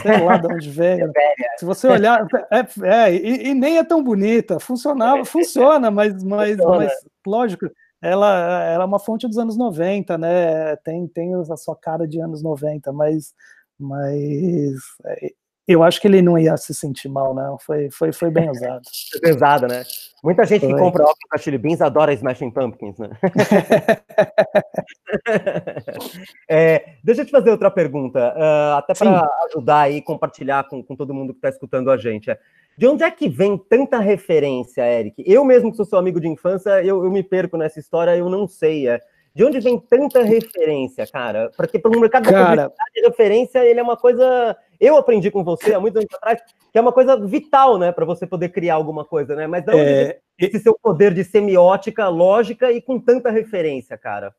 [0.00, 1.12] sei lá de onde veio.
[1.58, 4.60] Se você olhar, é, é e, e, nem é tão bonita.
[4.60, 6.78] Funcionava, funciona, mas, mas, funciona.
[6.78, 6.92] mas
[7.26, 7.66] lógico,
[8.00, 10.76] ela, ela é uma fonte dos anos 90, né?
[10.76, 13.34] Tem, tem a sua cara de anos 90, mas,
[13.78, 14.74] mas
[15.06, 15.32] é,
[15.66, 17.58] eu acho que ele não ia se sentir mal, não.
[17.58, 18.82] Foi, foi, foi bem usado.
[19.12, 19.82] Foi bem usado, né?
[20.22, 20.72] Muita gente foi.
[20.72, 23.10] que compra óculos da Chili Beans adora Smashing Pumpkins, né?
[26.48, 30.96] é, deixa eu te fazer outra pergunta, uh, até para ajudar aí, compartilhar com, com
[30.96, 32.30] todo mundo que está escutando a gente.
[32.30, 32.38] É,
[32.76, 35.22] de onde é que vem tanta referência, Eric?
[35.26, 38.28] Eu mesmo que sou seu amigo de infância, eu, eu me perco nessa história, eu
[38.28, 38.88] não sei.
[38.88, 39.00] É.
[39.34, 41.50] De onde vem tanta referência, cara?
[41.56, 42.74] Porque para o mercado cara, da
[43.04, 46.40] referência ele é uma coisa eu aprendi com você há muitos anos atrás
[46.72, 49.46] que é uma coisa vital, né, para você poder criar alguma coisa, né?
[49.46, 50.18] Mas é...
[50.38, 54.34] esse seu poder de semiótica, lógica e com tanta referência, cara.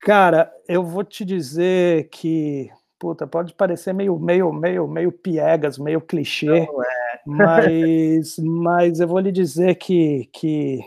[0.00, 6.00] Cara, eu vou te dizer que puta, pode parecer meio, meio, meio, meio piegas, meio
[6.00, 6.68] clichê, é.
[7.26, 10.80] mas, mas eu vou lhe dizer que, que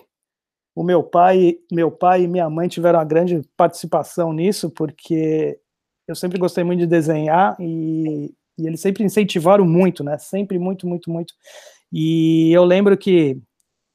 [0.75, 5.59] o meu pai, meu pai e minha mãe tiveram uma grande participação nisso, porque
[6.07, 10.17] eu sempre gostei muito de desenhar e, e eles sempre incentivaram muito, né?
[10.17, 11.33] Sempre muito, muito, muito.
[11.91, 13.41] E eu lembro que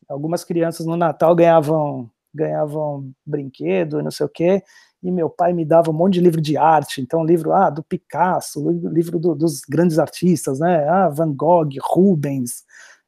[0.09, 4.61] algumas crianças no Natal ganhavam ganhavam brinquedo, não sei o quê,
[5.01, 7.81] e meu pai me dava um monte de livro de arte, então livro ah, do
[7.81, 12.65] Picasso, livro do, dos grandes artistas, né, ah, Van Gogh, Rubens,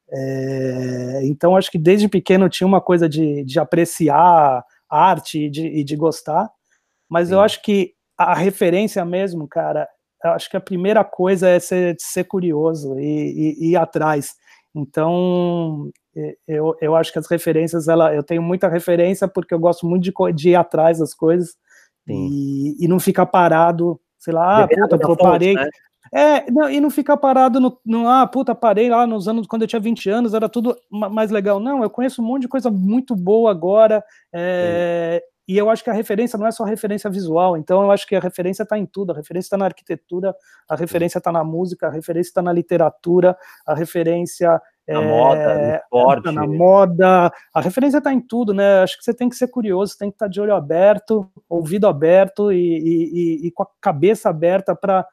[0.08, 5.66] é, então acho que desde pequeno tinha uma coisa de, de apreciar arte e de,
[5.66, 6.48] e de gostar,
[7.08, 7.34] mas Sim.
[7.34, 9.88] eu acho que a referência mesmo, cara,
[10.32, 14.34] acho que a primeira coisa é ser, ser curioso e, e, e ir atrás,
[14.74, 15.90] então
[16.46, 20.02] eu, eu acho que as referências, ela, eu tenho muita referência porque eu gosto muito
[20.02, 21.56] de, de ir atrás das coisas,
[22.08, 25.54] e, e, não ficar parado, sei lá, ah, puta, eu parei.
[25.54, 25.68] Né?
[26.14, 29.62] É, não, e não ficar parado no, no, ah, puta, parei lá nos anos, quando
[29.62, 31.58] eu tinha 20 anos, era tudo mais legal.
[31.58, 35.90] Não, eu conheço um monte de coisa muito boa agora, é, e eu acho que
[35.90, 38.86] a referência não é só referência visual, então eu acho que a referência está em
[38.86, 40.34] tudo, a referência está na arquitetura,
[40.68, 45.40] a referência está na música, a referência está na literatura, a referência na é, moda,
[45.40, 46.30] é, esporte.
[46.32, 48.82] Na moda, a referência está em tudo, né?
[48.82, 51.86] Acho que você tem que ser curioso, tem que estar tá de olho aberto, ouvido
[51.86, 55.06] aberto e, e, e, e com a cabeça aberta para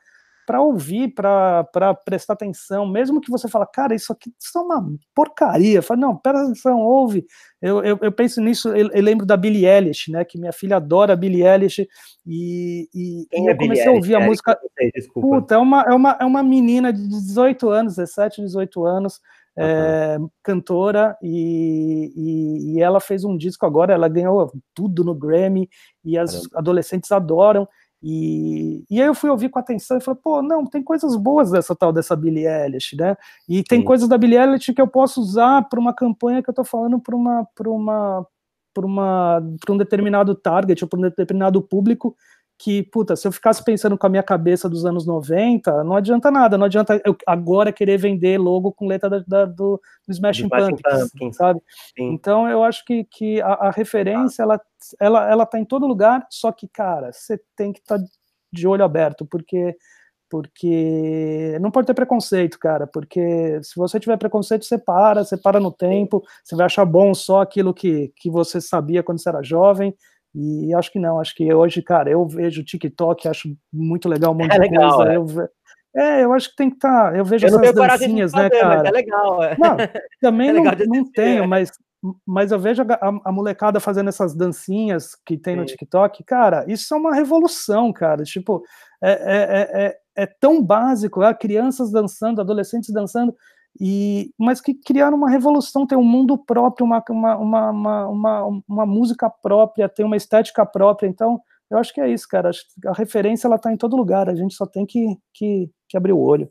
[0.45, 4.85] para ouvir, para prestar atenção, mesmo que você fala, cara, isso aqui isso é uma
[5.13, 5.81] porcaria.
[5.81, 7.25] Fala, não, presta atenção, ouve.
[7.61, 10.25] Eu, eu, eu penso nisso, eu, eu, lembro da Billie Eilish, né?
[10.25, 11.87] Que minha filha adora Billie Eilish
[12.25, 14.59] e, e, e é eu comecei a ouvir a música.
[14.93, 15.27] Desculpa.
[15.27, 19.19] Puta, é uma, é, uma, é uma menina de 18 anos, 17, 18 anos
[19.55, 25.69] é, cantora e, e, e, ela fez um disco agora, ela ganhou tudo no Grammy
[26.03, 26.59] e as Caramba.
[26.59, 27.67] adolescentes adoram.
[28.05, 31.51] E, e aí eu fui ouvir com atenção e falei, pô, não, tem coisas boas
[31.51, 33.15] dessa tal dessa Billie Eilish, né?
[33.47, 33.85] E tem Sim.
[33.85, 36.99] coisas da Billie Eilish que eu posso usar para uma campanha que eu tô falando
[36.99, 38.27] para uma para uma
[38.73, 42.15] para uma para um determinado target ou para um determinado público
[42.57, 46.31] que, puta, se eu ficasse pensando com a minha cabeça dos anos 90, não adianta
[46.31, 50.47] nada, não adianta eu agora querer vender logo com letra da, da, do, do Smashing
[50.47, 51.59] Pumpkins, sabe?
[51.97, 52.13] Sim.
[52.13, 54.45] Então eu acho que, que a, a referência, ah.
[54.45, 54.61] ela,
[54.99, 58.05] ela, ela tá em todo lugar, só que, cara, você tem que estar tá
[58.51, 59.75] de olho aberto, porque
[60.29, 65.59] porque não pode ter preconceito, cara, porque se você tiver preconceito, você para, você para
[65.59, 69.43] no tempo, você vai achar bom só aquilo que, que você sabia quando você era
[69.43, 69.95] jovem,
[70.35, 74.31] e acho que não, acho que hoje, cara, eu vejo o TikTok, acho muito legal
[74.31, 75.11] um monte é de legal, coisa.
[75.11, 75.17] É.
[75.17, 75.49] Eu,
[75.95, 77.11] é, eu acho que tem que estar.
[77.11, 78.87] Tá, eu vejo eu essas dancinhas, né, cara?
[78.87, 79.43] É legal.
[79.43, 79.55] É.
[79.59, 79.77] Não,
[80.19, 81.71] também é não, não tenho, mas,
[82.25, 85.59] mas eu vejo a, a, molecada fazendo essas dancinhas que tem Sim.
[85.59, 88.23] no TikTok, cara, isso é uma revolução, cara.
[88.23, 88.63] Tipo,
[89.03, 93.35] é, é, é, é tão básico, é, crianças dançando, adolescentes dançando
[93.79, 99.29] e mas que criaram uma revolução, tem um mundo próprio, uma, uma, uma, uma, música
[99.29, 102.51] própria, tem uma estética própria, então eu acho que é isso, cara,
[102.85, 106.13] a referência ela está em todo lugar, a gente só tem que, que, que abrir
[106.13, 106.49] o olho.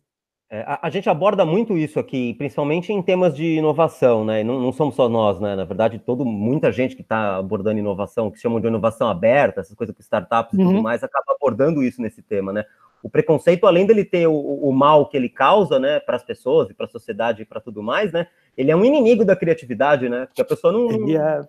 [0.55, 4.45] É, a, a, gente aborda muito isso aqui, principalmente em temas de inovação, né?
[4.45, 5.57] Não, não somos só nós, né?
[5.57, 9.75] Na verdade, todo, muita gente que está abordando inovação, que chamam de inovação aberta, essas
[9.75, 10.73] coisas com startups e uhum.
[10.73, 12.67] tudo mais, acaba abordando isso nesse tema, né?
[13.03, 16.71] O preconceito, além dele ter o, o mal que ele causa, né, para as pessoas
[16.71, 20.09] e para a sociedade e para tudo mais, né, ele é um inimigo da criatividade,
[20.09, 20.91] né, porque a pessoa não...
[20.91, 21.41] Ele é,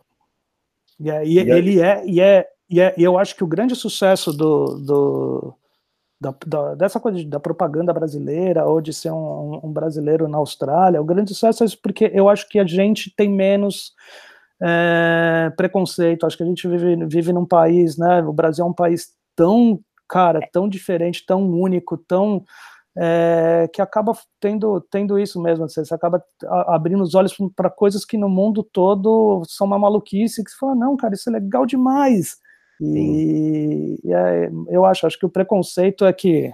[1.06, 4.32] é e, ele é, e é, e é, e eu acho que o grande sucesso
[4.34, 5.54] do, do
[6.20, 10.38] da, da, dessa coisa de, da propaganda brasileira ou de ser um, um, brasileiro na
[10.38, 13.94] Austrália, o grande sucesso é isso porque eu acho que a gente tem menos
[14.62, 18.74] é, preconceito, acho que a gente vive, vive num país, né, o Brasil é um
[18.74, 22.44] país tão cara, tão diferente, tão único, tão
[22.96, 26.24] é, que acaba tendo, tendo isso mesmo, você, você acaba
[26.68, 30.76] abrindo os olhos para coisas que no mundo todo são uma maluquice, que você fala,
[30.76, 32.38] não, cara, isso é legal demais.
[32.82, 36.52] E, e é, eu acho, acho que o preconceito é que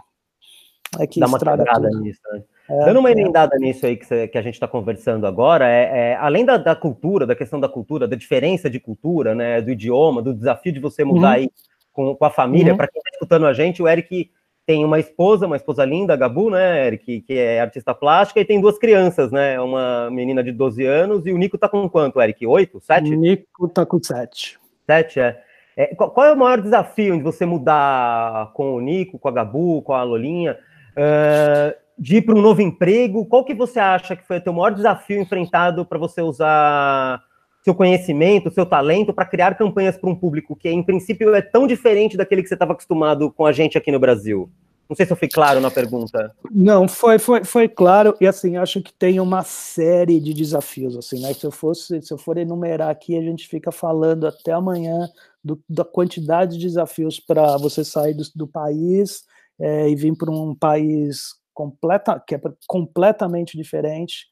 [0.98, 2.44] é que Dá uma estrada nisso, né?
[2.70, 3.12] É, Dando uma é.
[3.12, 3.60] emendada é.
[3.60, 6.76] nisso aí que, você, que a gente está conversando agora, é, é além da, da,
[6.76, 10.80] cultura, da questão da cultura, da diferença de cultura, né, do idioma, do desafio de
[10.80, 11.34] você mudar uhum.
[11.34, 11.52] aí
[12.00, 12.72] com, com a família.
[12.72, 12.78] Uhum.
[12.78, 14.32] Para quem está escutando a gente, o Eric
[14.66, 18.46] tem uma esposa, uma esposa linda, a Gabu, né, Eric, que é artista plástica, e
[18.46, 19.60] tem duas crianças, né?
[19.60, 22.46] Uma menina de 12 anos e o Nico tá com quanto, Eric?
[22.46, 22.80] Oito?
[22.80, 23.14] Sete?
[23.14, 24.58] O Nico tá com sete.
[24.86, 25.42] Sete, é.
[25.76, 29.32] é qual, qual, é o maior desafio de você mudar com o Nico, com a
[29.32, 30.58] Gabu, com a Lolinha?
[30.92, 33.26] Uh, de ir para um novo emprego?
[33.26, 37.22] Qual que você acha que foi o teu maior desafio enfrentado para você usar
[37.64, 41.68] seu conhecimento, seu talento para criar campanhas para um público que, em princípio, é tão
[41.68, 44.50] diferente daquele que você estava acostumado com a gente aqui no Brasil?
[44.90, 46.34] Não sei se eu fui claro na pergunta.
[46.50, 51.22] Não, foi, foi, foi claro, e assim, acho que tem uma série de desafios, assim,
[51.22, 51.32] né?
[51.32, 55.08] Se eu fosse, se eu for enumerar aqui, a gente fica falando até amanhã
[55.44, 59.26] do, da quantidade de desafios para você sair do, do país
[59.60, 64.29] é, e vir para um país completa, que é completamente diferente.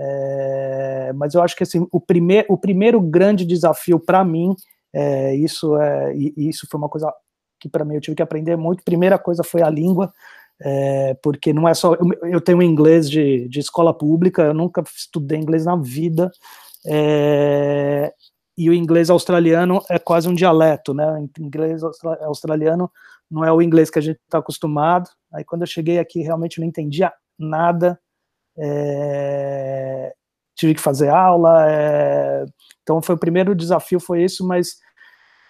[0.00, 4.54] É, mas eu acho que assim, o, primeir, o primeiro grande desafio para mim,
[4.94, 7.12] é, isso, é, isso foi uma coisa
[7.58, 8.84] que para mim eu tive que aprender muito.
[8.84, 10.12] Primeira coisa foi a língua,
[10.62, 11.94] é, porque não é só.
[11.94, 16.30] Eu, eu tenho inglês de, de, escola pública, eu nunca estudei inglês na vida,
[16.86, 18.12] é,
[18.56, 21.06] e o inglês australiano é quase um dialeto, né?
[21.38, 21.82] O inglês
[22.22, 22.90] australiano
[23.30, 25.10] não é o inglês que a gente está acostumado.
[25.32, 27.98] Aí quando eu cheguei aqui, realmente não entendia nada.
[28.60, 30.12] É,
[30.56, 32.44] tive que fazer aula, é,
[32.82, 34.76] então foi o primeiro desafio foi isso, mas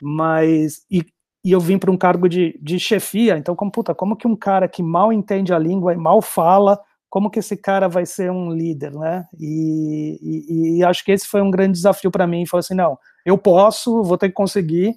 [0.01, 1.05] mas e,
[1.45, 4.37] e eu vim para um cargo de, de chefia, então como puta, como que um
[4.37, 6.79] cara que mal entende a língua e mal fala,
[7.11, 9.25] como que esse cara vai ser um líder, né?
[9.39, 12.99] E, e, e acho que esse foi um grande desafio para mim, foi assim, não,
[13.25, 14.95] eu posso, vou ter que conseguir,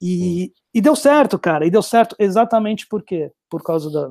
[0.00, 3.32] e, e deu certo, cara, e deu certo exatamente por quê?
[3.50, 4.10] Por causa da,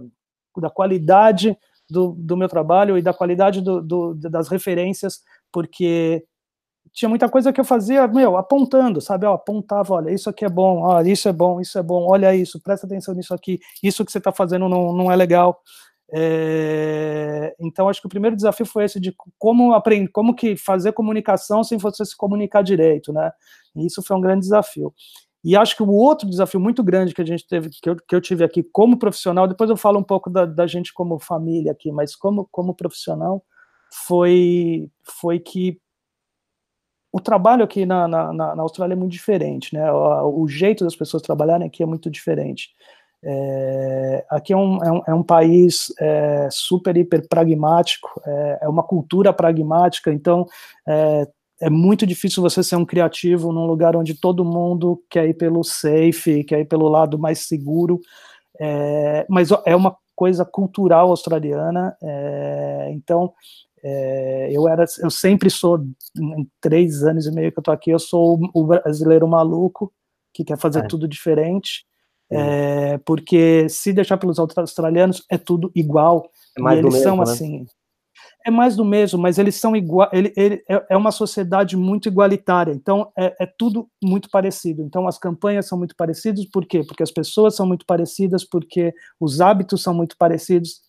[0.61, 1.57] da qualidade
[1.89, 5.21] do, do meu trabalho e da qualidade do, do, das referências,
[5.51, 6.23] porque
[6.91, 9.25] tinha muita coisa que eu fazia, meu, apontando, sabe?
[9.25, 12.35] Ó, apontava, olha, isso aqui é bom, ó, isso é bom, isso é bom, olha
[12.35, 15.61] isso, presta atenção nisso aqui, isso que você está fazendo não, não é legal.
[16.11, 20.91] É, então, acho que o primeiro desafio foi esse de como aprender, como que fazer
[20.93, 23.31] comunicação sem você se comunicar direito, né?
[23.75, 24.93] E isso foi um grande desafio.
[25.43, 28.15] E acho que o outro desafio muito grande que a gente teve, que eu, que
[28.15, 31.71] eu tive aqui como profissional, depois eu falo um pouco da, da gente como família
[31.71, 33.43] aqui, mas como, como profissional,
[34.05, 35.79] foi, foi que
[37.11, 39.91] o trabalho aqui na, na, na Austrália é muito diferente, né?
[39.91, 42.69] O, o, jeito das pessoas trabalharem aqui é muito diferente.
[43.23, 48.69] É, aqui é um, é um, é um país é, super, hiper pragmático, é, é
[48.69, 50.45] uma cultura pragmática, então
[51.61, 55.63] é, muito difícil você ser um criativo num lugar onde todo mundo quer ir pelo
[55.63, 57.99] safe, quer ir pelo lado mais seguro,
[58.59, 63.33] é, mas é uma coisa cultural australiana, é, então
[63.83, 65.79] é, eu era, eu sempre sou,
[66.17, 69.93] em três anos e meio que eu tô aqui, eu sou o brasileiro maluco
[70.33, 70.87] que quer fazer é.
[70.87, 71.85] tudo diferente,
[72.31, 77.23] é, porque se deixar pelos australianos é tudo igual, é e eles mesmo, são né?
[77.23, 77.65] assim,
[78.45, 80.09] é mais do mesmo, mas eles são igual.
[80.13, 84.81] Ele, ele é, é uma sociedade muito igualitária, então é, é, tudo muito parecido.
[84.81, 86.83] Então as campanhas são muito parecidas, por quê?
[86.83, 90.81] Porque as pessoas são muito parecidas, porque os hábitos são muito parecidos.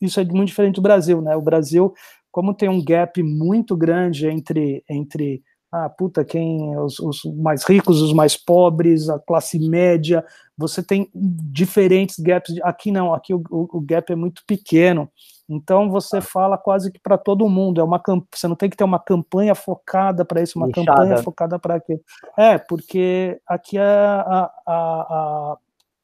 [0.00, 1.36] Isso é muito diferente do Brasil, né?
[1.36, 1.92] O Brasil,
[2.30, 5.42] como tem um gap muito grande entre entre
[5.76, 10.24] ah, puta, quem os, os mais ricos, os mais pobres, a classe média,
[10.56, 12.54] você tem diferentes gaps.
[12.62, 15.10] Aqui não, aqui o, o, o gap é muito pequeno.
[15.48, 17.80] Então você fala quase que para todo mundo.
[17.80, 18.00] É uma
[18.32, 22.00] você não tem que ter uma campanha focada para isso, uma campanha focada para aquilo.
[22.36, 25.56] É, porque aqui é, a, a, a,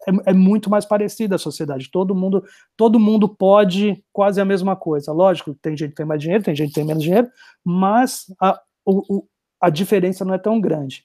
[0.06, 1.90] é, é, muito mais parecida a sociedade.
[1.90, 2.44] Todo mundo,
[2.76, 5.12] todo mundo pode quase a mesma coisa.
[5.12, 7.28] Lógico, tem gente que tem mais dinheiro, tem gente que tem menos dinheiro,
[7.64, 9.24] mas a, o,
[9.60, 11.04] a diferença não é tão grande.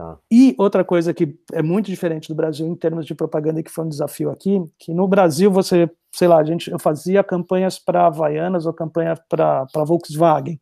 [0.00, 0.16] Tá.
[0.30, 3.84] E outra coisa que é muito diferente do Brasil em termos de propaganda, que foi
[3.84, 8.06] um desafio aqui, que no Brasil você, sei lá, a gente, eu fazia campanhas para
[8.06, 10.58] Havaianas ou campanha para Volkswagen.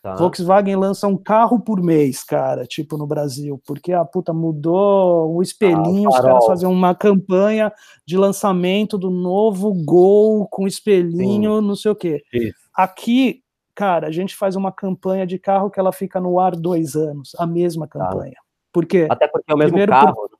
[0.00, 0.14] Tá.
[0.14, 5.42] Volkswagen lança um carro por mês, cara, tipo no Brasil, porque a puta mudou o
[5.42, 7.72] espelhinho, ah, os caras faziam uma campanha
[8.06, 11.66] de lançamento do novo Gol com espelhinho, Sim.
[11.66, 12.22] não sei o quê.
[12.32, 12.54] Isso.
[12.72, 13.42] Aqui,
[13.74, 17.32] cara, a gente faz uma campanha de carro que ela fica no ar dois anos,
[17.36, 17.98] a mesma tá.
[17.98, 18.36] campanha.
[18.36, 18.45] Tá.
[18.76, 20.30] Porque, Até porque é o mesmo carro.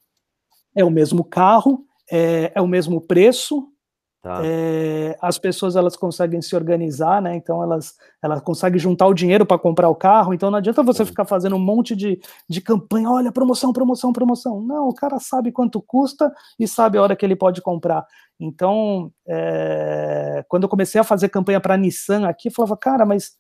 [0.75, 3.67] É o mesmo carro, é, é o mesmo preço,
[4.23, 4.41] Tá.
[4.45, 7.37] É, as pessoas elas conseguem se organizar, né?
[7.37, 10.35] Então elas, elas conseguem juntar o dinheiro para comprar o carro.
[10.35, 12.19] Então não adianta você ficar fazendo um monte de,
[12.51, 14.61] de campanha, olha, promoção, promoção, promoção.
[14.61, 18.05] Não, o cara sabe quanto custa e sabe a hora que ele pode comprar.
[18.41, 23.39] Então, é, quando eu comecei a fazer campanha para Nissan aqui, eu falava, cara, mas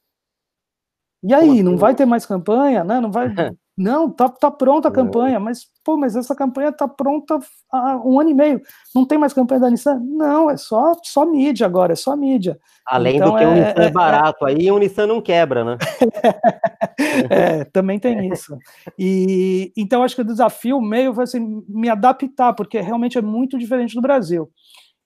[1.21, 3.01] e aí, não vai ter mais campanha, né?
[3.01, 3.27] Não vai.
[3.77, 7.39] Não, tá, tá pronta a campanha, mas, pô, mas essa campanha tá pronta
[7.71, 8.62] há um ano e meio.
[8.95, 10.01] Não tem mais campanha da Nissan?
[10.03, 12.59] Não, é só, só mídia agora, é só mídia.
[12.87, 14.53] Além então, do que é, o Nissan é, é barato, é...
[14.53, 15.77] aí o Nissan não quebra, né?
[17.29, 18.57] é, também tem isso.
[18.99, 23.59] E então acho que o desafio meio foi assim, me adaptar, porque realmente é muito
[23.59, 24.51] diferente do Brasil.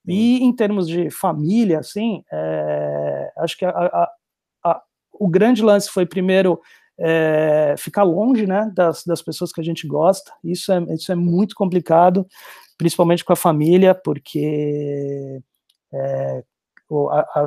[0.06, 3.00] E em termos de família, assim, é,
[3.40, 4.10] Acho que a, a,
[4.64, 6.60] a, o grande lance foi primeiro
[7.00, 10.32] é, ficar longe, né, das, das pessoas que a gente gosta.
[10.44, 12.26] Isso é, isso é muito complicado,
[12.76, 15.40] principalmente com a família, porque
[15.92, 16.44] é,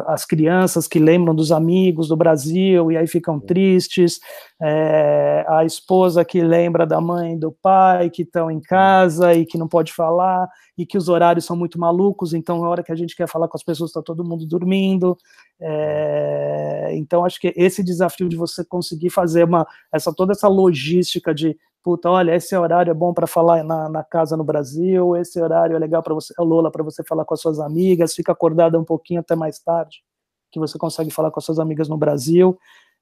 [0.08, 4.20] as crianças que lembram dos amigos do Brasil e aí ficam tristes,
[4.62, 9.58] é, a esposa que lembra da mãe do pai que estão em casa e que
[9.58, 12.96] não pode falar, e que os horários são muito malucos, então na hora que a
[12.96, 15.18] gente quer falar com as pessoas está todo mundo dormindo.
[15.60, 21.34] É, então acho que esse desafio de você conseguir fazer uma essa toda essa logística
[21.34, 25.40] de puta, olha, esse horário é bom para falar na, na, casa no Brasil, esse
[25.40, 28.80] horário é legal para você, Lola, para você falar com as suas amigas, fica acordada
[28.80, 30.02] um pouquinho até mais tarde,
[30.50, 32.58] que você consegue falar com as suas amigas no Brasil.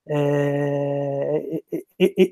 [0.07, 1.61] É,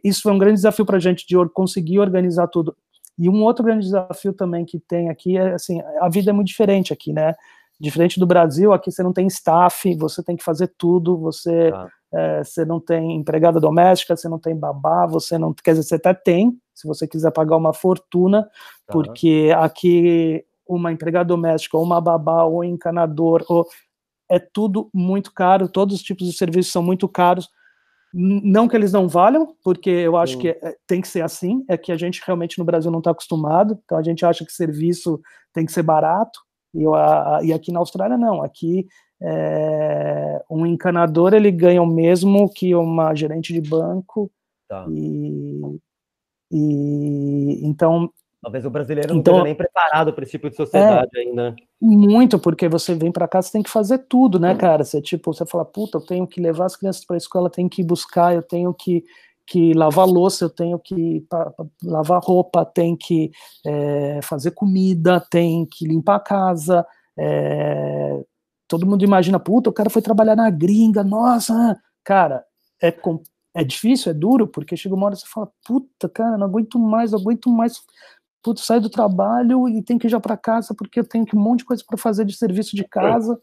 [0.04, 2.76] isso foi um grande desafio para a gente de conseguir organizar tudo.
[3.18, 6.48] E um outro grande desafio também que tem aqui é assim, a vida é muito
[6.48, 7.36] diferente aqui, né?
[7.80, 11.88] Diferente do Brasil, aqui você não tem staff, você tem que fazer tudo, você ah
[12.14, 15.54] é, você não tem empregada doméstica, você não tem babá, você não.
[15.54, 18.94] Quer dizer, você até tem, se você quiser pagar uma fortuna, tá.
[18.94, 23.66] porque aqui uma empregada doméstica, ou uma babá, ou um encanador, ou,
[24.30, 27.50] é tudo muito caro, todos os tipos de serviços são muito caros.
[28.12, 30.40] Não que eles não valham, porque eu acho Sim.
[30.40, 33.12] que é, tem que ser assim, é que a gente realmente no Brasil não está
[33.12, 35.20] acostumado, então a gente acha que serviço
[35.54, 36.40] tem que ser barato,
[36.74, 38.88] e, a, e aqui na Austrália não, aqui
[39.22, 44.32] é, um encanador ele ganha o mesmo que uma gerente de banco
[44.68, 44.86] tá.
[44.90, 45.62] e,
[46.52, 48.10] e então
[48.42, 51.56] talvez o brasileiro não então, esteja nem preparado para esse tipo de sociedade é, ainda.
[51.82, 54.84] Muito porque você vem para cá você tem que fazer tudo né cara?
[54.86, 57.70] Você tipo você fala puta eu tenho que levar as crianças para a escola tenho
[57.70, 59.04] que buscar eu tenho que
[59.50, 63.32] que lavar louça, eu tenho que pra, pra lavar roupa, tem que
[63.66, 66.86] é, fazer comida, tem que limpar a casa,
[67.18, 68.24] é,
[68.70, 72.46] todo mundo imagina, puta, o cara foi trabalhar na gringa, nossa, cara,
[72.82, 72.96] é,
[73.56, 76.78] é difícil, é duro, porque chega uma hora e você fala, puta, cara, não aguento
[76.78, 77.82] mais, não aguento mais,
[78.44, 81.40] puta, sair do trabalho e tem que ir já para casa porque eu tenho um
[81.40, 83.42] monte de coisa para fazer de serviço de casa.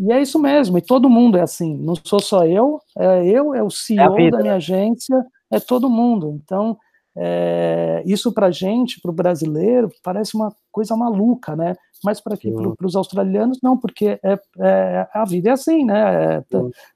[0.00, 3.54] E é isso mesmo, e todo mundo é assim, não sou só eu, é eu,
[3.54, 6.40] é o CEO é da minha agência, é todo mundo.
[6.42, 6.78] Então,
[7.16, 11.74] é, isso para gente, para o brasileiro, parece uma coisa maluca, né?
[12.02, 16.36] Mas para para os australianos, não, porque é, é, a vida é assim, né?
[16.36, 16.44] É,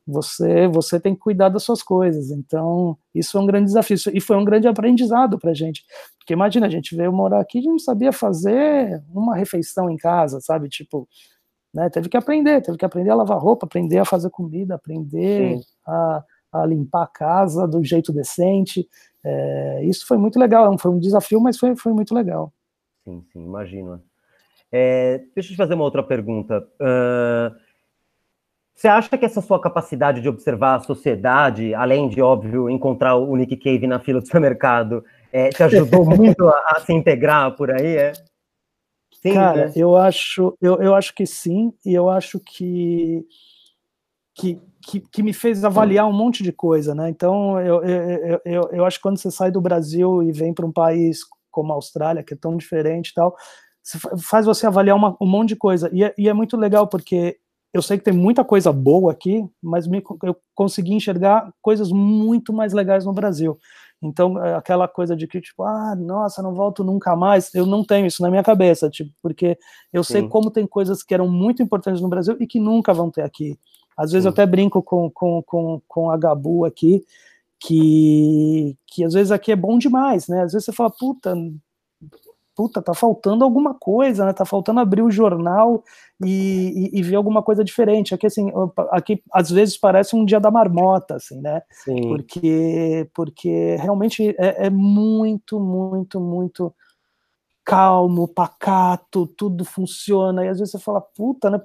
[0.07, 2.31] você, você tem que cuidar das suas coisas.
[2.31, 3.97] Então, isso é um grande desafio.
[4.13, 5.85] E foi um grande aprendizado para a gente.
[6.19, 10.41] Porque imagina, a gente veio morar aqui e não sabia fazer uma refeição em casa,
[10.41, 10.69] sabe?
[10.69, 11.07] Tipo,
[11.73, 11.91] né?
[11.91, 16.25] Teve que aprender, teve que aprender a lavar roupa, aprender a fazer comida, aprender a,
[16.63, 18.89] a limpar a casa do jeito decente.
[19.25, 22.53] É, isso foi muito legal, foi um desafio, mas foi, foi muito legal.
[23.05, 24.03] Sim, sim, imagino.
[24.71, 26.67] É, deixa eu te fazer uma outra pergunta.
[26.81, 27.55] Uh,
[28.77, 33.35] você acha que essa sua capacidade de observar a sociedade, além de, óbvio, encontrar o
[33.35, 37.71] Nick Cave na fila do supermercado, é, te ajudou muito a, a, se integrar por
[37.71, 38.13] aí, é?
[39.13, 39.73] Sim, Cara, né?
[39.75, 43.25] eu, acho, eu, eu acho que sim, e eu acho que,
[44.37, 47.09] que, que, que, me fez avaliar um monte de coisa, né?
[47.09, 50.67] Então, eu, eu, eu, eu acho que quando você sai do Brasil e vem para
[50.67, 51.21] um país
[51.51, 53.35] como a Austrália, que é tão diferente e tal,
[54.19, 55.89] faz você avaliar uma, um monte de coisa.
[55.93, 57.39] E é, e é, muito legal porque
[57.73, 62.53] eu sei que tem muita coisa boa aqui, mas me, eu consegui enxergar coisas muito
[62.53, 63.59] mais legais no Brasil.
[64.03, 67.83] Então, é aquela coisa de que, tipo, ah, nossa, não volto nunca mais, eu não
[67.83, 69.59] tenho isso na minha cabeça, tipo, porque
[69.91, 70.13] eu Sim.
[70.13, 73.23] sei como tem coisas que eram muito importantes no Brasil e que nunca vão ter
[73.23, 73.59] aqui.
[73.97, 74.29] Às vezes Sim.
[74.29, 77.05] eu até brinco com, com, com, com a Gabu aqui,
[77.59, 80.43] que, que às vezes aqui é bom demais, né?
[80.43, 81.35] Às vezes você fala, puta,
[82.57, 84.33] puta, tá faltando alguma coisa, né?
[84.33, 85.85] Tá faltando abrir o jornal
[86.25, 88.15] e, e, e, ver alguma coisa diferente.
[88.15, 88.51] Aqui, assim,
[88.91, 91.63] aqui às vezes parece um dia da marmota, assim, né?
[91.71, 92.09] Sim.
[92.09, 96.75] Porque, porque realmente é, é muito, muito, muito
[97.63, 100.45] calmo, pacato, tudo funciona.
[100.45, 101.61] E às vezes você fala, puta, né?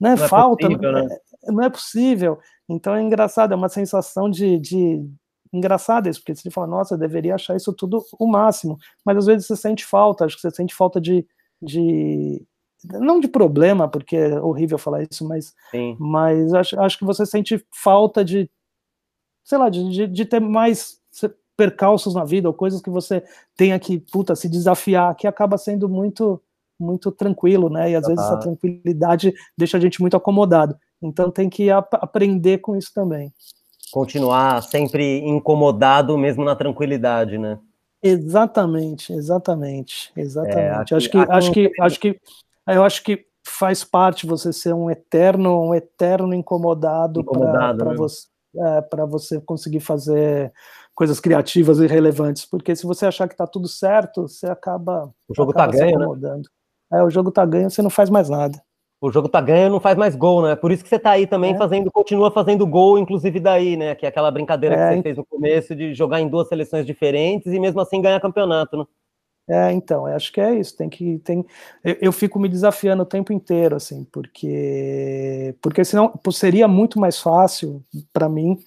[0.00, 0.14] Né?
[0.14, 1.08] Não Falta, é possível, né?
[1.44, 2.38] É, não é possível.
[2.68, 5.04] Então é engraçado, é uma sensação de, de
[5.52, 9.26] engraçado isso, porque você fala, nossa, eu deveria achar isso tudo o máximo, mas às
[9.26, 11.26] vezes você sente falta, acho que você sente falta de,
[11.62, 12.44] de
[12.84, 15.54] não de problema, porque é horrível falar isso, mas,
[15.98, 18.50] mas acho, acho que você sente falta de,
[19.44, 21.00] sei lá, de, de, de ter mais
[21.56, 23.24] percalços na vida, ou coisas que você
[23.56, 26.40] tenha que, puta, se desafiar, que acaba sendo muito
[26.78, 27.90] muito tranquilo, né?
[27.90, 30.76] E às vezes essa tranquilidade deixa a gente muito acomodado.
[31.02, 33.32] Então tem que ap aprender com isso também
[33.90, 37.58] continuar sempre incomodado mesmo na tranquilidade, né?
[38.02, 40.58] Exatamente, exatamente, exatamente.
[40.58, 41.32] É, aqui, acho que, aqui...
[41.32, 42.20] acho que, acho que,
[42.68, 47.96] eu acho que faz parte você ser um eterno, um eterno incomodado, Incomodado, para né?
[47.96, 50.52] você, é, para você conseguir fazer
[50.94, 52.44] coisas criativas e relevantes.
[52.44, 55.84] Porque se você achar que está tudo certo, você acaba, O jogo tá acaba se
[55.84, 56.42] ganho, né?
[56.92, 58.62] É, o jogo tá ganho, você não faz mais nada.
[59.00, 60.56] O jogo tá ganho, não faz mais gol, né?
[60.56, 61.58] Por isso que você tá aí também É.
[61.58, 63.94] fazendo, continua fazendo gol, inclusive daí, né?
[63.94, 66.86] Que é aquela brincadeira É, que você fez no começo de jogar em duas seleções
[66.86, 68.84] diferentes e mesmo assim ganhar campeonato, né?
[69.48, 70.76] É, então, eu acho que é isso.
[70.76, 71.44] Tem que tem.
[71.84, 77.20] Eu, eu fico me desafiando o tempo inteiro, assim, porque porque senão seria muito mais
[77.20, 77.80] fácil
[78.12, 78.58] para mim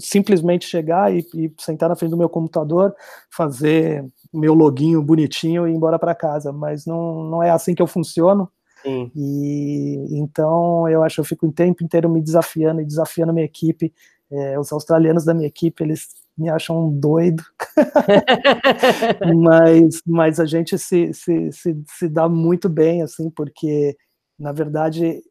[0.00, 2.94] simplesmente chegar e, e sentar na frente do meu computador,
[3.30, 6.52] fazer meu loginho bonitinho e ir embora para casa.
[6.52, 8.50] Mas não, não é assim que eu funciono.
[8.82, 9.10] Sim.
[9.14, 13.34] E então eu acho que eu fico o tempo inteiro me desafiando e desafiando a
[13.34, 13.92] minha equipe.
[14.30, 17.42] É, os australianos da minha equipe, eles me acham um doido,
[19.42, 23.96] mas, mas a gente se, se, se, se dá muito bem, assim, porque,
[24.38, 25.22] na verdade,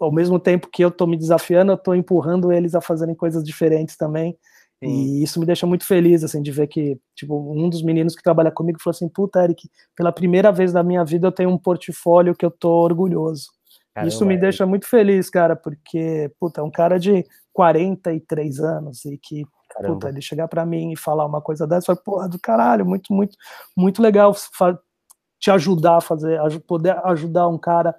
[0.00, 3.44] ao mesmo tempo que eu estou me desafiando, eu estou empurrando eles a fazerem coisas
[3.44, 4.36] diferentes também.
[4.82, 4.88] Sim.
[4.88, 8.22] E isso me deixa muito feliz, assim, de ver que, tipo, um dos meninos que
[8.22, 11.58] trabalha comigo falou assim, puta, Eric, pela primeira vez na minha vida eu tenho um
[11.58, 13.50] portfólio que eu tô orgulhoso.
[14.06, 19.04] isso me Caramba, deixa muito feliz, cara, porque, puta, é um cara de 43 anos
[19.04, 19.94] e que, caramba.
[19.94, 22.86] puta, ele chegar para mim e falar uma coisa dessa, eu falo, porra, do caralho,
[22.86, 23.36] muito, muito,
[23.76, 24.34] muito legal
[25.38, 27.94] te ajudar a fazer, poder ajudar um cara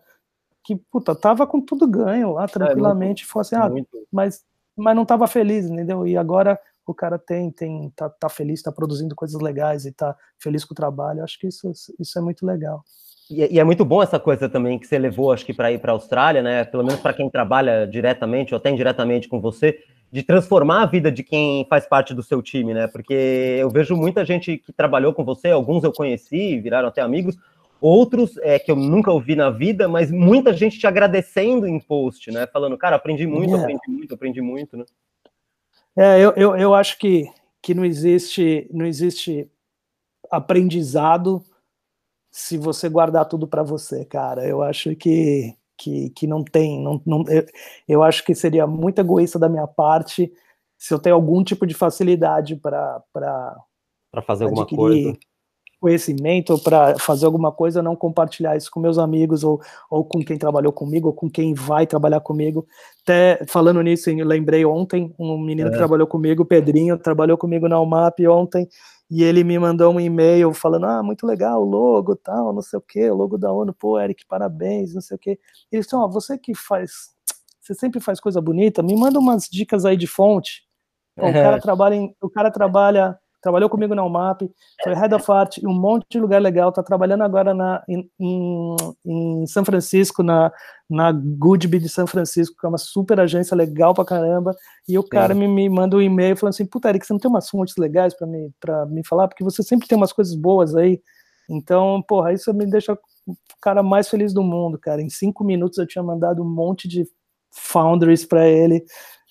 [0.64, 3.90] que, puta, tava com tudo ganho lá, tranquilamente, e falou assim, ah, Muito.
[4.12, 4.44] mas,
[4.76, 6.06] mas não estava feliz, entendeu?
[6.08, 10.16] E agora o cara tem, tem tá, tá feliz, está produzindo coisas legais e tá
[10.40, 11.20] feliz com o trabalho.
[11.20, 12.84] Eu acho que isso, isso é muito legal.
[13.30, 15.80] E, e é muito bom essa coisa também que você levou, acho que para ir
[15.80, 16.66] para a Austrália, né?
[16.66, 19.80] Pelo menos para quem trabalha diretamente ou até indiretamente com você,
[20.12, 22.88] de transformar a vida de quem faz parte do seu time, né?
[22.88, 27.38] Porque eu vejo muita gente que trabalhou com você, alguns eu conheci, viraram até amigos,
[27.82, 32.32] outros é, que eu nunca ouvi na vida, mas muita gente te agradecendo em post,
[32.32, 32.46] né?
[32.48, 33.60] Falando, cara, aprendi muito, É.
[33.60, 34.86] aprendi muito, aprendi muito, né?
[35.98, 37.30] É, eu, eu, eu acho que,
[37.62, 39.50] que não existe não existe
[40.30, 41.44] aprendizado
[42.32, 44.48] se você guardar tudo para você, cara.
[44.48, 46.82] Eu acho que, que, que não tem.
[46.82, 47.46] Não, não, eu,
[47.88, 50.32] eu acho que seria muito egoísta da minha parte
[50.78, 55.20] se eu tenho algum tipo de facilidade para Para fazer alguma adquirir coisa.
[55.82, 59.60] Conhecimento para fazer alguma coisa, não compartilhar isso com meus amigos ou,
[59.90, 62.68] ou com quem trabalhou comigo ou com quem vai trabalhar comigo.
[63.02, 65.72] Até falando nisso, eu lembrei ontem, um menino É.
[65.72, 68.70] que trabalhou comigo, o Pedrinho, trabalhou comigo na UMAP ontem,
[69.10, 72.78] e ele me mandou um e-mail falando: Ah, muito legal, o logo, tal, não sei
[72.78, 75.40] o quê, o logo da ONU, pô, Eric, parabéns, não sei o quê.
[75.72, 77.10] E eles disseram: Ó, você que faz,
[77.60, 80.62] você sempre faz coisa bonita, me manda umas dicas aí de fonte.
[81.18, 84.50] O cara trabalha em, o cara trabalha trabalhou comigo na UMAP,
[84.84, 88.10] foi head of art em um monte de lugar legal, tá trabalhando agora na, em,
[88.20, 88.76] em,
[89.06, 90.52] em São Francisco, na,
[90.90, 94.56] na Goodby de São Francisco, que é uma super agência legal pra caramba,
[94.88, 97.30] e o cara me, me manda um e-mail falando assim, puta, Eric, você não tem
[97.30, 99.28] umas fontes legais pra me, pra me falar?
[99.28, 101.02] Porque você sempre tem umas coisas boas aí,
[101.50, 105.78] então, porra, isso me deixa o cara mais feliz do mundo, cara, em cinco minutos
[105.78, 107.06] eu tinha mandado um monte de
[107.54, 108.84] founders para ele,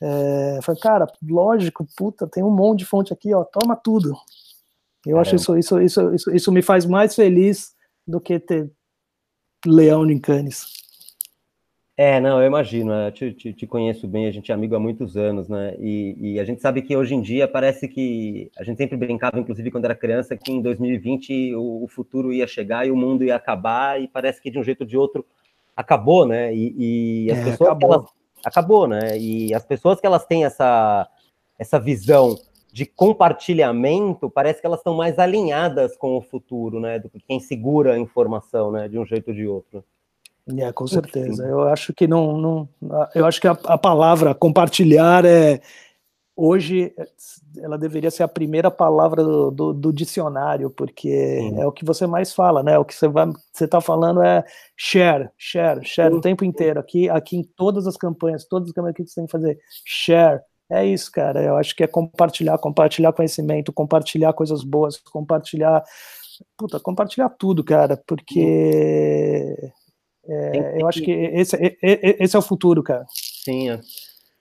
[0.02, 4.14] é, falei, cara, lógico, puta, tem um monte de fonte aqui, ó, toma tudo.
[5.04, 5.20] Eu Caramba.
[5.20, 7.74] acho isso, isso, isso, isso, isso me faz mais feliz
[8.06, 8.70] do que ter
[9.66, 10.80] leão em Cannes.
[11.96, 14.80] É, não, eu imagino, eu te, te, te conheço bem, a gente é amigo há
[14.80, 15.74] muitos anos, né?
[15.78, 19.38] E, e, a gente sabe que hoje em dia parece que a gente sempre brincava,
[19.38, 23.22] inclusive quando era criança, que em 2020 o, o futuro ia chegar e o mundo
[23.22, 25.26] ia acabar, e parece que de um jeito ou de outro
[25.76, 26.54] acabou, né?
[26.54, 27.92] E, e as É, pessoas acabou.
[27.92, 28.10] Elas,
[28.44, 29.18] acabou, né?
[29.18, 31.08] E as pessoas que elas têm essa,
[31.58, 32.38] essa visão
[32.72, 36.98] de compartilhamento, parece que elas estão mais alinhadas com o futuro, né?
[36.98, 38.88] Do que quem segura a informação, né?
[38.88, 39.84] De um jeito ou de outro.
[40.58, 41.44] É, com certeza.
[41.44, 42.68] Eu acho que não, não
[43.14, 45.60] eu acho que a, a, palavra compartilhar é
[46.40, 46.94] hoje
[47.58, 52.06] ela deveria ser a primeira palavra do, do, do dicionário, porque é o que você
[52.06, 52.78] mais fala, né?
[52.78, 54.42] O que você vai, você está falando é
[54.74, 56.18] share, share, share Sim.
[56.18, 56.80] o tempo inteiro.
[56.80, 60.40] Aqui, aqui em todas as campanhas, todas as campanhas que você tem que fazer, share.
[60.70, 61.42] É isso, cara.
[61.42, 65.82] Eu acho que é compartilhar, compartilhar conhecimento, compartilhar coisas boas, compartilhar,
[66.56, 69.56] puta, compartilhar tudo, cara, porque
[70.26, 73.04] é, eu acho que esse, esse é o futuro, cara.
[73.44, 73.70] Sim.
[73.70, 73.80] É.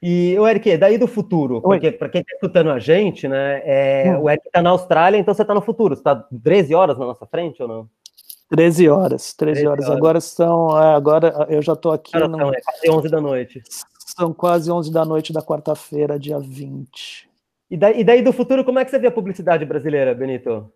[0.02, 4.16] E o Eric, daí do futuro, porque para quem está escutando a gente, né, é,
[4.18, 4.24] hum.
[4.24, 5.96] o Eric está na Austrália, então você está no futuro.
[5.96, 7.90] Você está 13 horas na nossa frente ou não?
[8.50, 9.86] 13 horas, 13, 13 horas.
[9.86, 9.98] horas.
[9.98, 12.18] Agora são, agora eu já estou aqui.
[12.18, 12.38] No...
[12.38, 13.64] São, é quase 11 da noite.
[14.00, 17.30] São quase 11 da noite da quarta-feira, dia 20.
[17.70, 20.72] E daí, e daí do futuro, como é que você vê a publicidade brasileira, Benito?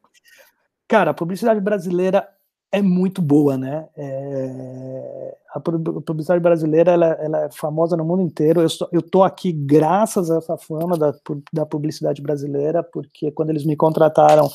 [0.88, 2.28] Cara, a publicidade brasileira
[2.74, 3.88] é muito boa, né?
[3.96, 8.62] É, a publicidade brasileira ela, ela, é famosa no mundo inteiro.
[8.62, 11.14] Eu, estou, eu tô aqui graças a essa fama da,
[11.54, 14.50] da publicidade brasileira, porque quando eles me contrataram,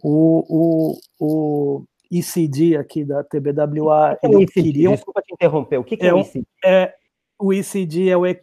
[0.00, 4.62] o, o, o ECD aqui da TBWA, que é ECD?
[4.62, 4.92] Queriam...
[4.92, 5.78] Desculpa te interromper.
[5.78, 6.46] O que, que é, é, o ECD?
[6.64, 6.94] É,
[7.36, 8.38] o ECD é o é,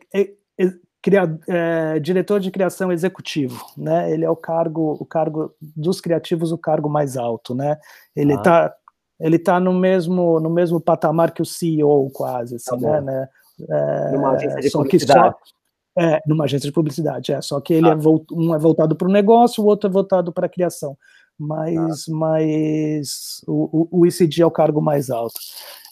[1.01, 4.11] cria, é, diretor de criação executivo, né?
[4.11, 7.77] Ele é o cargo, o cargo dos criativos, o cargo mais alto, né?
[8.13, 8.82] Ele está ah
[9.23, 13.29] ele está no mesmo no mesmo patamar que o CEO quase, assim, tá né, né?
[13.69, 15.35] É, numa agência de publicidade.
[15.35, 17.41] Só, é, numa agência de publicidade, é.
[17.41, 17.93] Só que ele ah.
[17.93, 20.97] é um é voltado para o negócio, o outro é voltado para a criação.
[21.39, 22.11] Mas, ah.
[22.11, 25.39] mas o, o, o ICD é o cargo mais alto.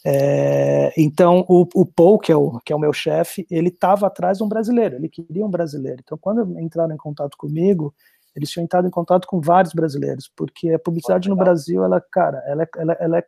[0.04, 4.08] É, então, o, o Paul, que é o, que é o meu chefe, ele estava
[4.08, 6.02] atrás de um brasileiro, ele queria um brasileiro.
[6.04, 7.94] Então, quando entraram em contato comigo,
[8.34, 12.42] eles tinham entrado em contato com vários brasileiros, porque a publicidade no Brasil, ela, cara,
[12.46, 13.26] ela, é, ela, ela é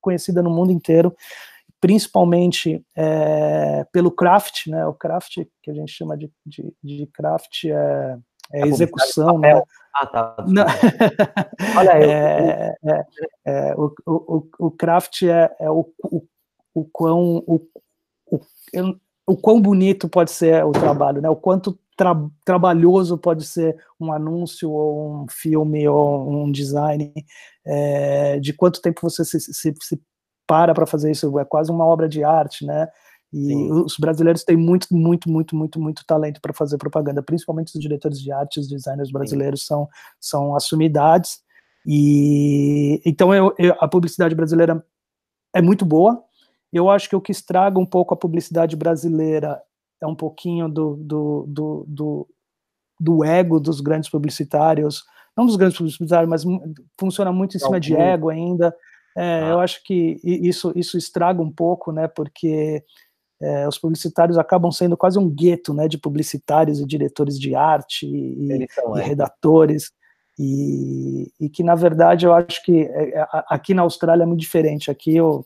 [0.00, 1.14] conhecida no mundo inteiro,
[1.80, 4.86] principalmente é, pelo craft, né?
[4.86, 8.18] O craft que a gente chama de, de, de craft é,
[8.52, 9.62] é execução, né?
[9.94, 10.36] Ah, tá.
[11.76, 12.10] Olha aí.
[12.10, 13.04] É, é,
[13.46, 16.22] é, o, o, o craft é, é o, o,
[16.74, 17.66] o quão o,
[18.26, 18.40] o,
[19.26, 21.30] o quão bonito pode ser o trabalho, né?
[21.30, 27.12] O quanto tra trabalhoso pode ser um anúncio ou um filme ou um design,
[27.66, 30.00] é, de quanto tempo você se, se, se
[30.46, 32.88] para para fazer isso, é quase uma obra de arte, né?
[33.30, 33.72] E Sim.
[33.72, 38.18] os brasileiros têm muito, muito, muito, muito, muito talento para fazer propaganda, principalmente os diretores
[38.18, 39.86] de arte, os designers brasileiros são,
[40.18, 41.40] são assumidades.
[41.86, 44.82] E então eu, eu, a publicidade brasileira
[45.54, 46.24] é muito boa.
[46.72, 49.60] Eu acho que o que estraga um pouco a publicidade brasileira
[50.00, 52.28] é um pouquinho do, do, do, do,
[52.98, 55.04] do ego dos grandes publicitários,
[55.36, 56.44] não dos grandes publicitários, mas
[56.98, 58.74] funciona muito em cima de ego ainda.
[59.16, 59.48] É, ah.
[59.50, 62.08] Eu acho que isso, isso estraga um pouco, né?
[62.08, 62.82] Porque
[63.42, 65.88] é, os publicitários acabam sendo quase um gueto, né?
[65.88, 69.04] De publicitários e diretores de arte e, são, e é.
[69.04, 69.90] redatores.
[70.38, 74.40] E, e, que na verdade eu acho que é, é, aqui na Austrália é muito
[74.40, 74.90] diferente.
[74.90, 75.44] Aqui eu,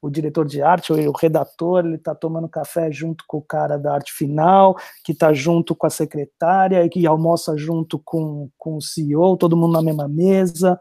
[0.00, 3.76] o diretor de arte, ou o redator, ele está tomando café junto com o cara
[3.76, 8.76] da arte final, que está junto com a secretária, e que almoça junto com, com
[8.76, 10.78] o CEO, todo mundo na mesma mesa,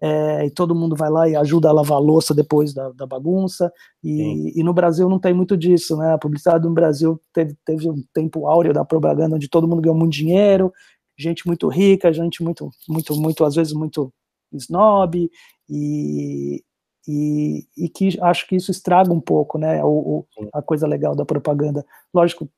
[0.00, 3.06] é, e todo mundo vai lá e ajuda a lavar a louça depois da, da
[3.06, 7.56] bagunça, e, e, no Brasil não tem muito disso, né, a publicidade no Brasil teve,
[7.64, 10.72] teve um tempo áureo da propaganda onde todo mundo ganhou muito dinheiro,
[11.16, 14.12] gente muito rica, gente muito, muito, muito, às vezes muito
[14.52, 15.30] snob,
[15.68, 16.62] e,
[17.06, 21.14] e, e, que acho que isso estraga um pouco, né, o, o, a coisa legal
[21.14, 21.84] da propaganda.
[22.12, 22.48] Lógico,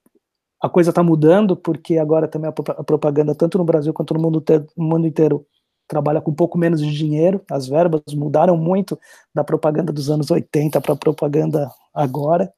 [0.61, 4.41] a coisa está mudando, porque agora também a, propaganda, tanto no Brasil quanto no mundo,
[4.41, 5.47] te, no mundo inteiro,
[5.87, 8.99] trabalha com um pouco menos de dinheiro, as verbas mudaram muito
[9.35, 12.53] da propaganda dos anos 80 para a propaganda agora,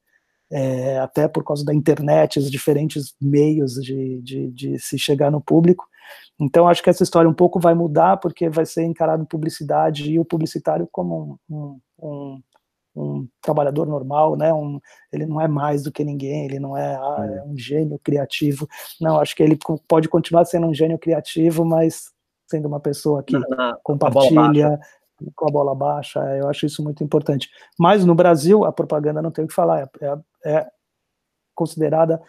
[0.51, 5.41] é, até por causa da internet, os diferentes meios de, de, de se chegar no
[5.41, 5.87] público,
[6.41, 10.19] então, acho que essa história um pouco vai mudar, porque vai ser encarado publicidade e
[10.19, 12.43] o publicitário como um, um,
[12.97, 14.53] um trabalhador normal, né?
[14.53, 14.81] Um,
[15.13, 18.67] ele não é mais do que ninguém, ele não é, ah, é um gênio criativo.
[18.99, 22.11] Não, acho que ele pode continuar sendo um gênio criativo, mas
[22.49, 23.37] sendo uma pessoa que
[23.83, 24.81] compartilha
[25.37, 26.21] com a bola baixa.
[26.37, 27.51] Eu acho isso muito importante.
[27.79, 30.67] Mas no Brasil, a propaganda não tem o que falar, é, é, é
[31.55, 32.21] considerada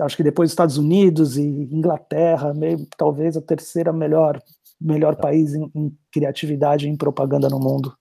[0.00, 4.40] acho que depois dos Estados Unidos e Inglaterra, meio, talvez a terceira melhor
[4.80, 5.22] melhor tá.
[5.22, 7.92] país em, em criatividade e em propaganda no mundo.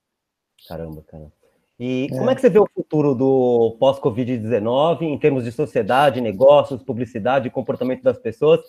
[0.68, 1.32] Caramba, cara.
[1.80, 2.18] E é.
[2.18, 7.50] como é que você vê o futuro do pós-Covid-19 em termos de sociedade, negócios, publicidade,
[7.50, 8.62] comportamento das pessoas?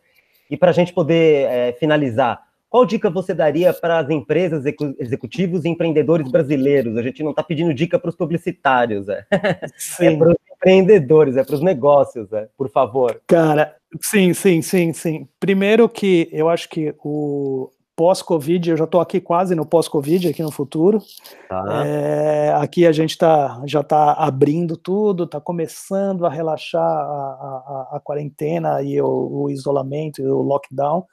[0.50, 4.64] E para a gente poder é, finalizar, qual dica você daria para as empresas,
[4.98, 6.96] executivos e empreendedores brasileiros?
[6.96, 9.24] A gente não está pedindo dica para os publicitários, é,
[10.00, 13.20] é para os empreendedores, é para os negócios, é, por favor.
[13.26, 15.28] Cara, sim, sim, sim, sim.
[15.38, 20.42] Primeiro que eu acho que o pós-Covid, eu já estou aqui quase no pós-Covid, aqui
[20.42, 21.02] no futuro.
[21.48, 21.84] Tá.
[21.84, 27.96] É, aqui a gente tá, já está abrindo tudo, está começando a relaxar a, a,
[27.96, 31.04] a quarentena e o, o isolamento e o lockdown.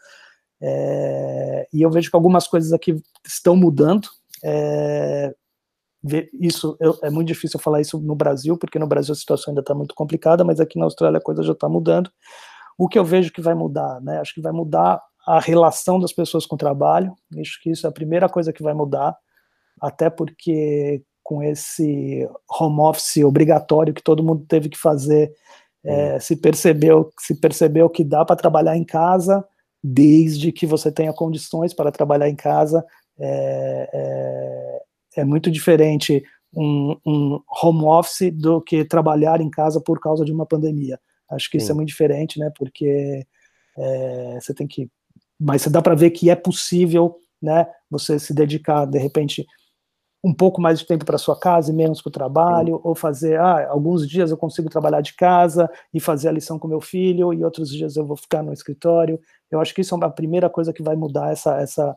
[0.62, 4.08] É, e eu vejo que algumas coisas aqui estão mudando.
[4.44, 5.34] É,
[6.34, 9.62] isso eu, é muito difícil falar isso no Brasil, porque no Brasil a situação ainda
[9.62, 12.10] está muito complicada, mas aqui na Austrália a coisa já está mudando.
[12.78, 14.20] O que eu vejo que vai mudar, né?
[14.20, 17.14] Acho que vai mudar a relação das pessoas com o trabalho.
[17.40, 19.16] Acho que isso é a primeira coisa que vai mudar,
[19.82, 22.30] até porque com esse
[22.60, 25.34] home office obrigatório que todo mundo teve que fazer,
[25.84, 29.44] é, se percebeu se percebeu que dá para trabalhar em casa
[29.84, 32.84] desde que você tenha condições para trabalhar em casa,
[33.20, 34.75] é, é,
[35.16, 36.24] é muito diferente
[36.56, 41.00] um, um, home office do que trabalhar em casa por causa de uma pandemia.
[41.30, 41.64] Acho que Sim.
[41.64, 42.52] isso é muito diferente, né?
[42.58, 43.26] Porque
[43.78, 44.90] é, você tem que.
[45.40, 47.68] Mas dá para ver que é possível, né?
[47.90, 49.46] Você se dedicar, de repente,
[50.24, 52.82] um pouco mais de tempo para sua casa e menos para o trabalho, Sim.
[52.84, 56.68] ou fazer, ah, alguns dias eu consigo trabalhar de casa e fazer a lição com
[56.68, 59.20] meu filho, e outros dias eu vou ficar no escritório.
[59.52, 61.96] Eu acho que isso é a primeira coisa que vai mudar essa, essa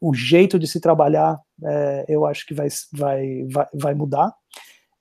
[0.00, 4.32] o jeito de se trabalhar, é, eu acho que vai, vai, vai, vai mudar.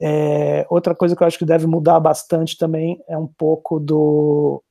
[0.01, 4.63] É, outra coisa que eu acho que deve mudar bastante também é um pouco do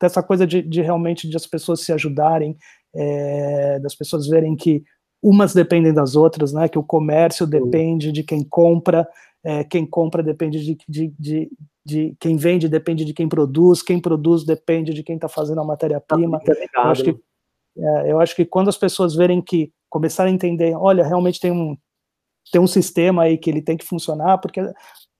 [0.00, 2.56] dessa coisa de, de realmente de as pessoas se ajudarem,
[2.94, 4.82] é, das pessoas verem que
[5.22, 6.68] umas dependem das outras, né?
[6.68, 9.06] Que o comércio depende de quem compra,
[9.44, 11.50] é, quem compra depende de, de, de,
[11.84, 15.64] de, quem vende, depende de quem produz, quem produz depende de quem está fazendo a
[15.64, 16.40] matéria-prima.
[16.40, 17.16] Tá acho que
[17.76, 21.50] é, eu acho que quando as pessoas verem que começarem a entender, olha, realmente tem
[21.50, 21.76] um
[22.50, 24.60] tem um sistema aí que ele tem que funcionar, porque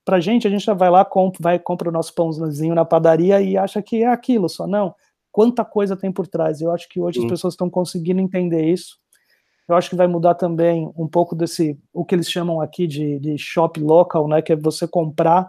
[0.05, 2.85] para a gente, a gente já vai lá, compra, vai compra o nosso pãozinho na
[2.85, 4.67] padaria e acha que é aquilo só.
[4.67, 4.95] Não,
[5.31, 6.61] quanta coisa tem por trás.
[6.61, 8.99] Eu acho que hoje as pessoas estão conseguindo entender isso.
[9.69, 13.21] Eu acho que vai mudar também um pouco desse, o que eles chamam aqui de,
[13.21, 15.49] de shop local, né, que é você comprar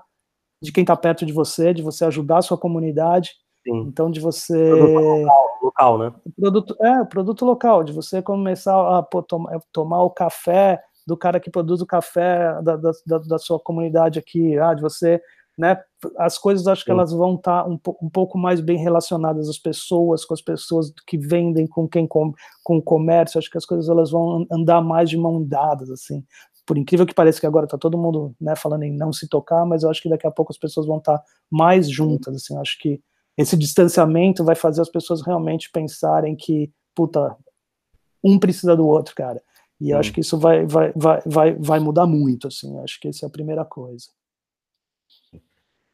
[0.61, 3.31] de quem está perto de você, de você ajudar a sua comunidade.
[3.63, 3.79] Sim.
[3.87, 4.69] Então, de você.
[4.69, 6.13] Produto local, local, né?
[6.35, 11.39] Produto, é, produto local, de você começar a pô, tomar, tomar o café do cara
[11.39, 12.91] que produz o café da, da,
[13.27, 15.21] da, sua comunidade aqui, ah, de você
[15.57, 15.79] né?
[16.17, 19.59] As coisas acho que elas vão estar tá um, um, pouco mais bem relacionadas as
[19.59, 22.33] pessoas com as pessoas que vendem com quem com,
[22.63, 23.37] com o comércio.
[23.37, 26.23] Acho que as coisas elas vão andar mais de mão dadas assim.
[26.65, 29.65] Por incrível que pareça que agora está todo mundo né, falando em não se tocar,
[29.65, 32.35] mas eu acho que daqui a pouco as pessoas vão estar tá mais juntas.
[32.35, 32.99] Assim, acho que
[33.37, 37.35] esse distanciamento vai fazer as pessoas realmente pensarem que puta
[38.23, 39.41] um precisa do outro, cara.
[39.79, 39.97] E hum.
[39.97, 42.77] acho que isso vai, vai, vai, vai, vai mudar muito, assim.
[42.79, 44.07] Acho que essa é a primeira coisa.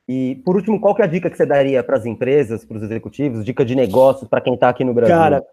[0.08, 2.78] E, por último, qual que é a dica que você daria para as empresas, para
[2.78, 5.16] os executivos, dica de negócios para quem está aqui no Brasil?
[5.16, 5.46] Cara,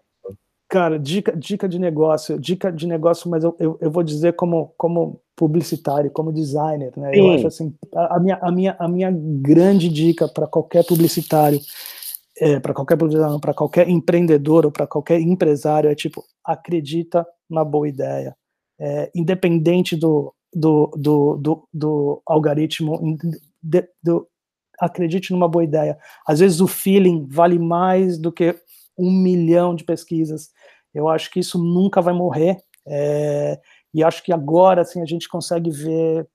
[0.69, 4.73] cara dica, dica de negócio, dica de negócio, mas eu, eu, eu vou dizer como,
[4.77, 7.11] como publicitário, como designer, né?
[7.11, 7.19] Sim.
[7.19, 11.59] Eu acho assim, a, minha, a, minha, a minha grande dica para qualquer publicitário,
[12.39, 17.63] é, para qualquer publicitário, para qualquer empreendedor ou para qualquer empresário é tipo, acredita na
[17.63, 18.35] boa ideia.
[18.79, 23.17] É, independente do, do, do, do, do algoritmo,
[23.61, 24.27] de, do,
[24.79, 25.97] acredite numa boa ideia.
[26.27, 28.55] Às vezes o feeling vale mais do que
[28.97, 30.49] um milhão de pesquisas.
[30.93, 32.57] Eu acho que isso nunca vai morrer.
[32.87, 33.59] É,
[33.95, 36.27] e acho que agora assim, a gente consegue ver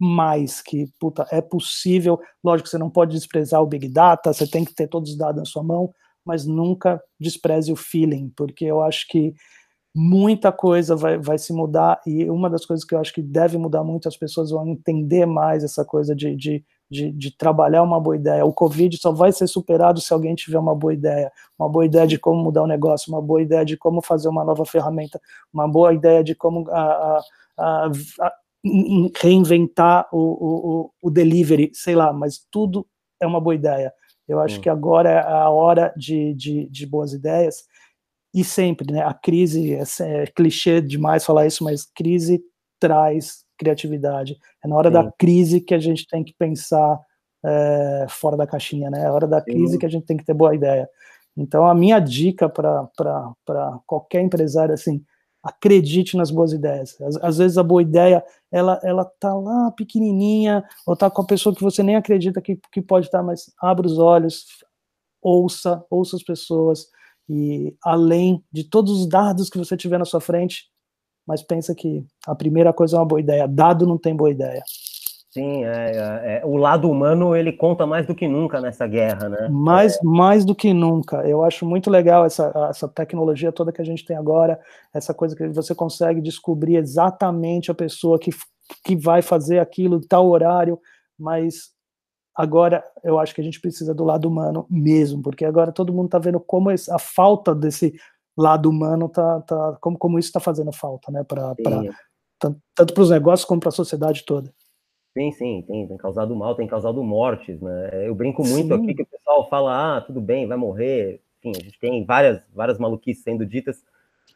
[0.00, 2.18] mais que puta, é possível.
[2.42, 5.36] Lógico você não pode desprezar o Big Data, você tem que ter todos os dados
[5.36, 5.92] na sua mão,
[6.24, 9.34] mas nunca despreze o feeling, porque eu acho que
[9.94, 13.58] muita coisa vai, vai se mudar e uma das coisas que eu acho que deve
[13.58, 17.98] mudar muito, as pessoas vão entender mais essa coisa de, de de, de, trabalhar uma
[17.98, 18.44] boa ideia.
[18.44, 22.06] O Covid só vai ser superado se alguém tiver uma boa ideia, uma boa ideia
[22.06, 25.20] de como mudar o negócio, uma boa ideia de como fazer uma nova ferramenta,
[25.52, 27.22] uma boa ideia de como a, a,
[27.58, 27.90] a,
[28.20, 28.32] a
[29.20, 32.86] reinventar o, o, o, delivery, sei lá, mas tudo
[33.20, 33.92] é uma boa ideia.
[34.28, 34.60] Eu acho hum.
[34.60, 37.64] que agora é a hora de, de, de, boas ideias
[38.34, 39.02] e sempre, né?
[39.02, 42.42] A crise é, é clichê demais falar isso, mas crise
[42.78, 44.36] traz criatividade.
[44.64, 44.94] É na hora Sim.
[44.94, 47.00] da crise que a gente tem que pensar
[47.44, 49.00] é, fora da caixinha, né?
[49.00, 49.78] É na hora da crise Sim.
[49.78, 50.88] que a gente tem que ter boa ideia.
[51.36, 55.02] Então, a minha dica para qualquer empresário, assim,
[55.42, 57.00] acredite nas boas ideias.
[57.00, 61.26] Às, às, vezes a boa ideia, ela, ela tá lá pequenininha, ou tá com a
[61.26, 64.44] pessoa que você nem acredita que, que pode estar, tá, mas abra os olhos,
[65.22, 66.86] ouça, ouça as pessoas,
[67.28, 70.70] e além de todos os dados que você tiver na sua frente,
[71.26, 73.46] mas pensa que a primeira coisa é uma boa ideia.
[73.46, 74.62] Dado não tem boa ideia.
[75.32, 79.30] Sim, é, é, é, o lado humano ele conta mais do que nunca nessa guerra,
[79.30, 79.48] né?
[79.50, 80.00] Mais, é.
[80.02, 81.26] mais do que nunca.
[81.26, 84.60] Eu acho muito legal essa, essa tecnologia toda que a gente tem agora,
[84.92, 88.30] essa coisa que você consegue descobrir exatamente a pessoa que,
[88.84, 90.78] que vai fazer aquilo, tal horário,
[91.18, 91.70] mas
[92.34, 96.06] agora eu acho que a gente precisa do lado humano mesmo, porque agora todo mundo
[96.06, 97.94] está vendo como a falta desse
[98.36, 101.22] lado humano tá, tá como, como isso está fazendo falta, né?
[101.24, 101.82] Pra, pra
[102.74, 104.52] tanto para os negócios como para a sociedade toda.
[105.16, 108.08] Sim, sim, tem, tem causado mal, tem causado mortes, né?
[108.08, 108.82] Eu brinco muito sim.
[108.82, 111.20] aqui que o pessoal fala, ah, tudo bem, vai morrer.
[111.38, 113.84] Enfim, a gente tem várias, várias maluquices sendo ditas.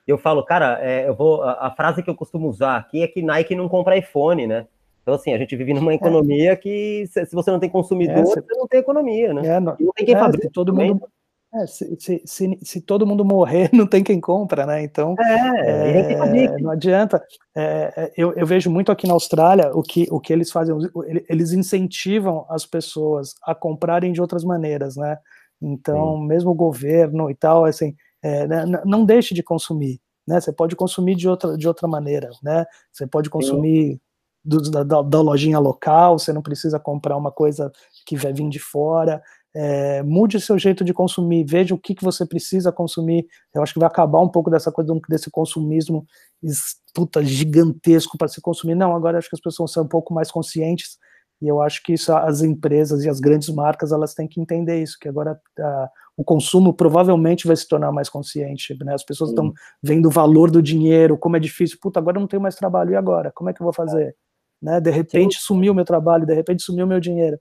[0.06, 1.42] Eu falo, cara, é, eu vou.
[1.42, 4.66] A, a, frase que eu costumo usar aqui é que Nike não compra iPhone, né?
[5.02, 5.94] Então, assim, a gente vive numa é.
[5.94, 8.40] economia que se, se, você não tem consumidor, é, você...
[8.40, 9.46] você não tem economia, né?
[9.46, 10.50] É, não, não tem quem é, fabrique.
[10.50, 11.08] Todo mundo,
[11.62, 14.82] É, se, se, se, se, todo mundo morrer, não tem quem compra, né?
[14.82, 17.22] Então, é, é, não adianta.
[17.54, 20.76] É, é, eu, eu, vejo muito aqui na Austrália o que, o que eles fazem,
[21.28, 25.18] eles incentivam as pessoas a comprarem de outras maneiras, né?
[25.60, 26.26] Então, Sim.
[26.26, 30.40] mesmo o governo e tal, assim, né, não deixe de consumir, né?
[30.40, 32.66] Você pode consumir de outra, de outra maneira, né?
[32.92, 34.00] Você pode consumir
[34.46, 37.72] do, da, da, lojinha local, você não precisa comprar uma coisa
[38.06, 39.20] que vai vir de fora.
[39.58, 43.26] É, mude seu jeito de consumir, veja o que, que você precisa consumir.
[43.54, 46.06] Eu acho que vai acabar um pouco dessa coisa desse consumismo
[46.92, 48.74] puta, gigantesco para se consumir.
[48.74, 50.98] Não, agora acho que as pessoas são um pouco mais conscientes
[51.40, 54.82] e eu acho que isso as empresas e as grandes marcas elas têm que entender
[54.82, 58.94] isso, que agora a, o consumo provavelmente vai se tornar mais consciente, né?
[58.94, 59.52] As pessoas estão
[59.82, 61.78] vendo o valor do dinheiro, como é difícil.
[61.80, 64.16] Puta, agora eu não tenho mais trabalho e agora, como é que eu vou fazer?
[64.62, 64.80] Né?
[64.80, 65.42] De repente Sim.
[65.42, 67.38] sumiu meu trabalho, de repente sumiu meu dinheiro.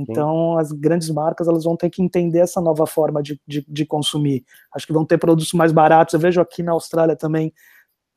[0.00, 0.60] Então, Sim.
[0.60, 4.44] as grandes marcas elas vão ter que entender essa nova forma de, de, de, consumir.
[4.74, 6.14] Acho que vão ter produtos mais baratos.
[6.14, 7.52] Eu vejo aqui na Austrália também.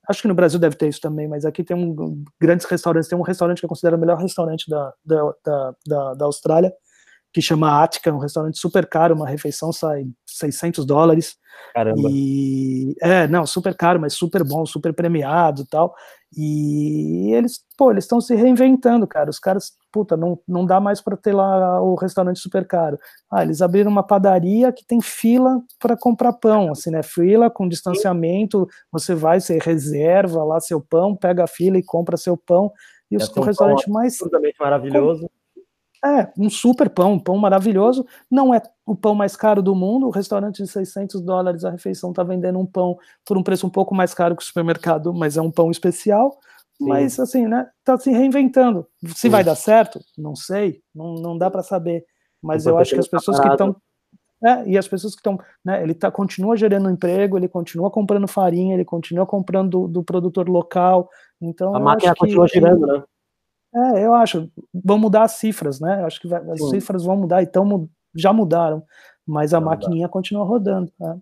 [0.07, 3.09] Acho que no Brasil deve ter isso também, mas aqui tem um, grandes restaurantes.
[3.09, 6.73] Tem um restaurante que eu considero o melhor restaurante da, da, da, da, da Austrália,
[7.33, 11.37] que chama Attica, um restaurante super caro, uma refeição sai 600 dólares.
[11.73, 12.09] Caramba.
[12.09, 15.95] E é, não, super caro, mas super bom, super premiado, tal.
[16.35, 19.29] E eles, pô, eles estão se reinventando, cara.
[19.29, 22.97] Os caras, puta, não, não dá mais para ter lá o restaurante super caro.
[23.29, 27.03] Ah, eles abriram uma padaria que tem fila para comprar pão, assim, né?
[27.03, 32.17] Fila com distanciamento, você vai, você reserva lá seu pão, pega a fila e compra
[32.17, 32.71] seu pão.
[33.09, 35.29] E os, o restaurante mais absolutamente maravilhoso.
[36.03, 38.05] É, um super pão, um pão maravilhoso.
[38.29, 40.07] Não é o pão mais caro do mundo.
[40.07, 43.69] O restaurante de 600 dólares a refeição está vendendo um pão por um preço um
[43.69, 46.39] pouco mais caro que o supermercado, mas é um pão especial.
[46.81, 46.89] Sim.
[46.89, 47.69] Mas assim, né?
[47.83, 48.87] Tá se reinventando.
[49.09, 49.29] Se Sim.
[49.29, 52.03] vai dar certo, não sei, não, não dá para saber.
[52.41, 53.75] Mas eu acho que as pessoas que estão
[54.43, 58.27] é, e as pessoas que estão, né, ele tá, continua gerando emprego, ele continua comprando
[58.27, 61.07] farinha, ele continua comprando do, do produtor local,
[61.39, 61.75] então...
[61.75, 63.03] A máquina continua girando, né?
[63.73, 64.51] É, eu acho.
[64.73, 66.01] Vão mudar as cifras, né?
[66.01, 66.69] Eu acho que vai, as Sim.
[66.71, 68.83] cifras vão mudar, então já mudaram,
[69.25, 70.11] mas a Vamos maquininha mudar.
[70.11, 70.91] continua rodando.
[70.99, 71.19] Né?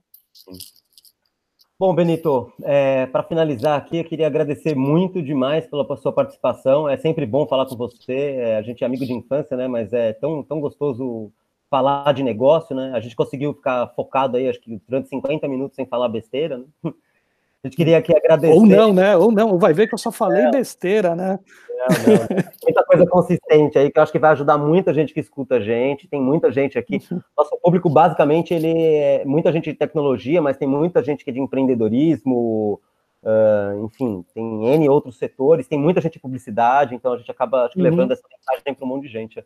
[1.80, 6.90] Bom, Benito, é, para finalizar aqui, eu queria agradecer muito demais pela sua participação.
[6.90, 8.36] É sempre bom falar com você.
[8.38, 9.66] É, a gente é amigo de infância, né?
[9.66, 11.32] Mas é tão, tão gostoso
[11.70, 12.92] falar de negócio, né?
[12.94, 16.66] A gente conseguiu ficar focado aí, acho que durante 50 minutos sem falar besteira, né?
[16.84, 18.54] A gente queria aqui agradecer.
[18.54, 19.16] Ou não, né?
[19.16, 20.52] Ou não, vai ver que eu só falei é.
[20.52, 21.40] besteira, né?
[21.80, 22.44] Não, não.
[22.64, 25.60] Muita coisa consistente aí, que eu acho que vai ajudar muita gente que escuta a
[25.62, 26.08] gente.
[26.08, 27.02] Tem muita gente aqui.
[27.10, 27.22] Uhum.
[27.38, 31.34] Nosso público, basicamente, ele é muita gente de tecnologia, mas tem muita gente que é
[31.34, 32.82] de empreendedorismo,
[33.24, 37.66] uh, enfim, tem N outros setores, tem muita gente de publicidade, então a gente acaba
[37.66, 37.84] acho uhum.
[37.84, 39.44] levando essa mensagem para um monte de gente.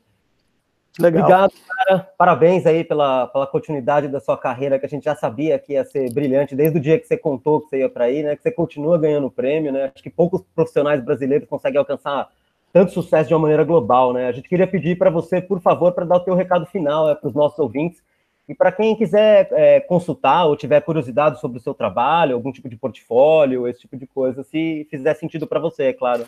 [0.99, 1.23] Legal.
[1.23, 2.09] Obrigado, cara.
[2.17, 5.83] Parabéns aí pela, pela continuidade da sua carreira, que a gente já sabia que ia
[5.83, 8.35] ser brilhante desde o dia que você contou que você ia para aí, né?
[8.35, 9.91] Que você continua ganhando prêmio, né?
[9.93, 12.29] Acho que poucos profissionais brasileiros conseguem alcançar
[12.71, 14.27] tanto sucesso de uma maneira global, né?
[14.27, 17.15] A gente queria pedir para você, por favor, para dar o teu recado final é,
[17.15, 18.01] para os nossos ouvintes
[18.47, 22.69] e para quem quiser é, consultar ou tiver curiosidade sobre o seu trabalho, algum tipo
[22.69, 26.25] de portfólio, esse tipo de coisa, se fizer sentido para você, é claro.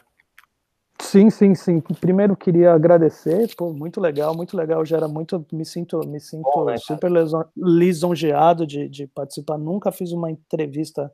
[1.00, 1.82] Sim, sim, sim.
[2.00, 4.86] Primeiro queria agradecer, pô, muito legal, muito legal.
[4.86, 7.12] Já era muito, me sinto, me sinto Bom, né, super
[7.56, 9.58] lisonjeado de, de participar.
[9.58, 11.12] Nunca fiz uma entrevista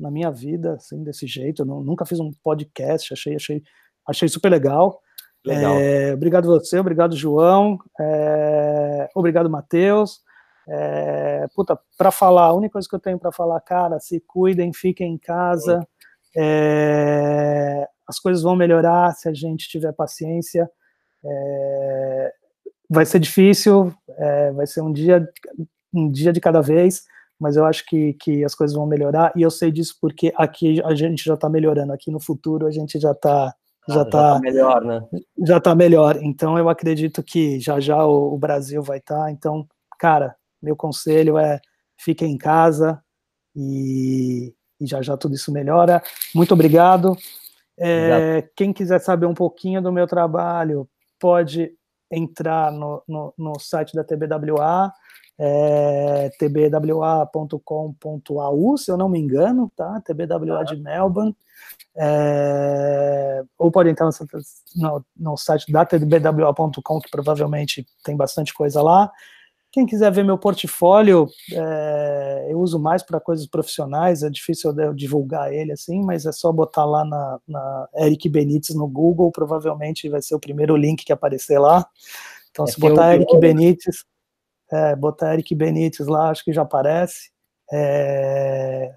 [0.00, 1.64] na minha vida assim desse jeito.
[1.64, 3.12] Não, nunca fiz um podcast.
[3.12, 3.62] Achei, achei,
[4.06, 5.00] achei super legal.
[5.44, 5.74] legal.
[5.78, 10.20] É, obrigado você, obrigado João, é, obrigado Matheus.
[10.70, 14.72] É, puta, para falar, a única coisa que eu tenho para falar, cara, se cuidem,
[14.72, 15.86] fiquem em casa.
[16.36, 20.68] É, as coisas vão melhorar se a gente tiver paciência.
[21.24, 22.32] É,
[22.88, 25.28] vai ser difícil, é, vai ser um dia,
[25.92, 27.04] um dia de cada vez,
[27.38, 30.82] mas eu acho que, que as coisas vão melhorar e eu sei disso porque aqui
[30.84, 33.54] a gente já está melhorando, aqui no futuro a gente já está
[33.88, 35.02] já, ah, tá, já tá melhor, né?
[35.46, 36.18] Já está melhor.
[36.22, 39.24] Então eu acredito que já já o, o Brasil vai estar.
[39.24, 39.30] Tá.
[39.30, 39.66] Então,
[39.98, 41.58] cara, meu conselho é
[41.96, 43.02] fiquem em casa
[43.56, 46.02] e, e já já tudo isso melhora.
[46.34, 47.16] Muito obrigado.
[47.78, 51.72] É, quem quiser saber um pouquinho do meu trabalho, pode
[52.10, 54.92] entrar no, no, no site da TBWA,
[55.38, 57.58] é, tbwa.com.au,
[58.76, 60.00] se eu não me engano, tá?
[60.04, 61.36] TBWA de Melbourne.
[61.96, 64.12] É, ou pode entrar no,
[64.76, 69.12] no, no site da tbwa.com, que provavelmente tem bastante coisa lá.
[69.70, 74.94] Quem quiser ver meu portfólio, é, eu uso mais para coisas profissionais, é difícil eu
[74.94, 80.08] divulgar ele assim, mas é só botar lá na, na Eric Benites no Google, provavelmente
[80.08, 81.86] vai ser o primeiro link que aparecer lá.
[82.50, 84.04] Então, é se botar Eric Benites,
[84.70, 87.30] é, botar Eric Benítez lá, acho que já aparece.
[87.72, 88.92] É,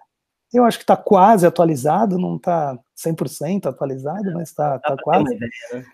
[0.53, 5.35] eu acho que está quase atualizado, não está 100% atualizado, mas está tá, tá quase.
[5.35, 5.85] Né?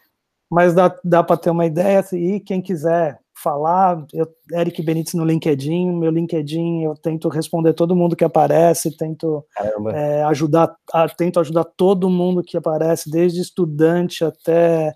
[0.49, 5.23] Mas dá, dá para ter uma ideia, e quem quiser falar, eu, Eric Benítez no
[5.23, 9.45] LinkedIn, meu LinkedIn, eu tento responder todo mundo que aparece, tento
[9.93, 14.93] é, ajudar, a, tento ajudar todo mundo que aparece, desde estudante até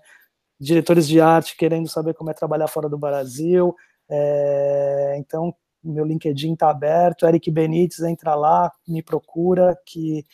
[0.58, 3.74] diretores de arte querendo saber como é trabalhar fora do Brasil.
[4.10, 10.24] É, então, meu LinkedIn está aberto, Eric Benítez, entra lá, me procura, que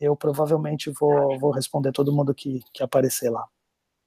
[0.00, 3.44] eu provavelmente vou, vou responder todo mundo que, que aparecer lá.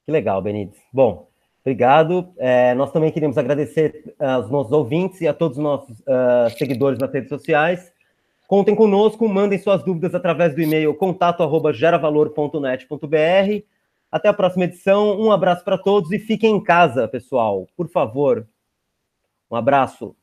[0.05, 0.79] Que legal, Benítez.
[0.93, 1.28] Bom,
[1.69, 2.33] obrigado.
[2.37, 6.97] É, nós também queríamos agradecer aos nossos ouvintes e a todos os nossos uh, seguidores
[6.97, 7.93] nas redes sociais.
[8.47, 13.63] Contem conosco, mandem suas dúvidas através do e-mail contato@geravalor.net.br.
[14.11, 15.21] Até a próxima edição.
[15.21, 17.67] Um abraço para todos e fiquem em casa, pessoal.
[17.77, 18.47] Por favor.
[19.51, 20.15] Um abraço.